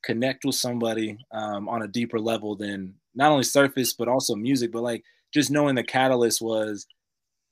[0.02, 4.72] connect with somebody um, on a deeper level than not only surface but also music,
[4.72, 6.86] but like just knowing the catalyst was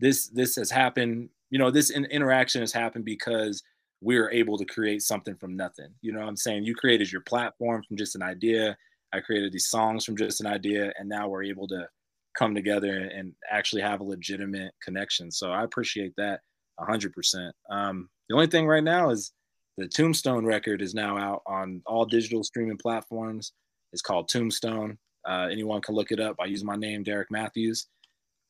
[0.01, 3.63] this this has happened you know this in- interaction has happened because
[4.01, 5.89] we are able to create something from nothing.
[6.03, 6.65] You know what i'm saying?
[6.65, 8.77] You created your platform from just an idea.
[9.13, 11.89] I created these songs from just an idea and now we're able to
[12.37, 15.31] come together and actually have a legitimate connection.
[15.31, 16.41] So i appreciate that
[16.79, 19.33] 100% um, the only thing right now is
[19.79, 23.53] the tombstone record is now out on all digital streaming platforms.
[23.93, 24.99] It's called tombstone
[25.29, 26.37] uh, anyone can look it up.
[26.41, 27.87] I use my name, Derrick Matthews.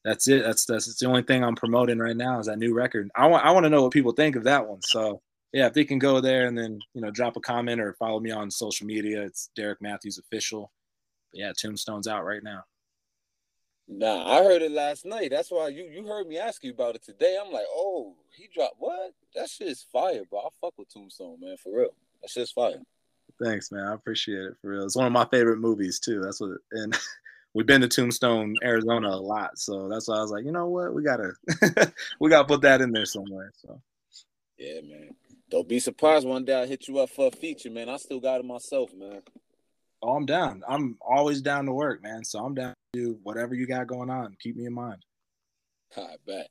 [0.05, 0.45] That's it.
[0.45, 3.11] That's that's the only thing I'm promoting right now is that new record.
[3.16, 4.81] I want I want to know what people think of that one.
[4.83, 5.20] So
[5.53, 8.20] yeah, if they can go there and then you know drop a comment or follow
[8.20, 10.70] me on social media, it's Derrick Matthews official.
[11.33, 12.62] But yeah, Tombstone's out right now.
[13.89, 15.31] Nah, I heard it last night.
[15.31, 17.37] That's why you you heard me ask you about it today.
[17.45, 19.12] I'm like, oh, he dropped what?
[19.35, 20.41] That shit's fire, bro.
[20.41, 21.95] I fuck with Tombstone, man, for real.
[22.22, 22.83] That shit's fire.
[23.43, 23.86] Thanks, man.
[23.86, 24.84] I appreciate it for real.
[24.84, 26.20] It's one of my favorite movies too.
[26.20, 26.97] That's what, and
[27.55, 30.66] we've been to Tombstone, Arizona a lot, so that's why I was like, you know
[30.66, 31.32] what, we gotta,
[32.20, 33.53] we gotta put that in there somewhere.
[33.57, 33.80] So,
[34.59, 35.11] yeah, man.
[35.51, 37.89] Don't be surprised one day I hit you up for a feature, man.
[37.89, 39.22] I still got it myself, man.
[40.03, 40.62] Oh, I'm down.
[40.68, 42.24] I'm always down to work, man.
[42.24, 42.74] So I'm down.
[42.93, 44.36] To do whatever you got going on.
[44.41, 45.05] Keep me in mind.
[45.97, 46.49] I bet.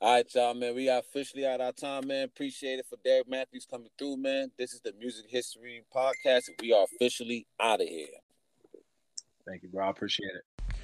[0.00, 0.76] All right, y'all, man.
[0.76, 2.22] We are officially out our time, man.
[2.22, 4.52] Appreciate it for Derrick Matthews coming through, man.
[4.56, 8.06] This is the Music History Podcast, we are officially out of here.
[9.44, 9.86] Thank you, bro.
[9.86, 10.76] I appreciate it.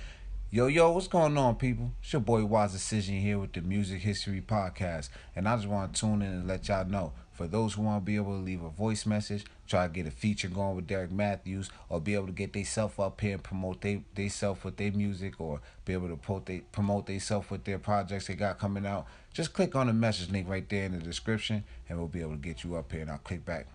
[0.50, 1.92] Yo, yo, what's going on, people?
[2.02, 5.10] It's your boy Wise Decision here with the Music History Podcast.
[5.36, 8.00] And I just want to tune in and let y'all know for those who want
[8.00, 10.86] to be able to leave a voice message, try to get a feature going with
[10.86, 14.76] Derrick Matthews, or be able to get themselves up here and promote they self with
[14.76, 17.08] their music, or be able to promote they promote
[17.50, 20.84] with their projects they got coming out, just click on the message link right there
[20.84, 23.02] in the description, and we'll be able to get you up here.
[23.02, 23.66] And I'll click back.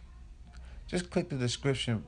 [0.88, 2.06] Just click the description.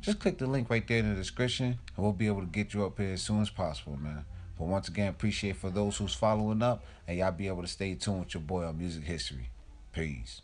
[0.00, 2.72] Just click the link right there in the description, and we'll be able to get
[2.72, 4.24] you up here as soon as possible, man.
[4.56, 7.94] But once again, appreciate for those who's following up, and y'all be able to stay
[7.96, 9.50] tuned with your boy on music history.
[9.92, 10.42] Peace.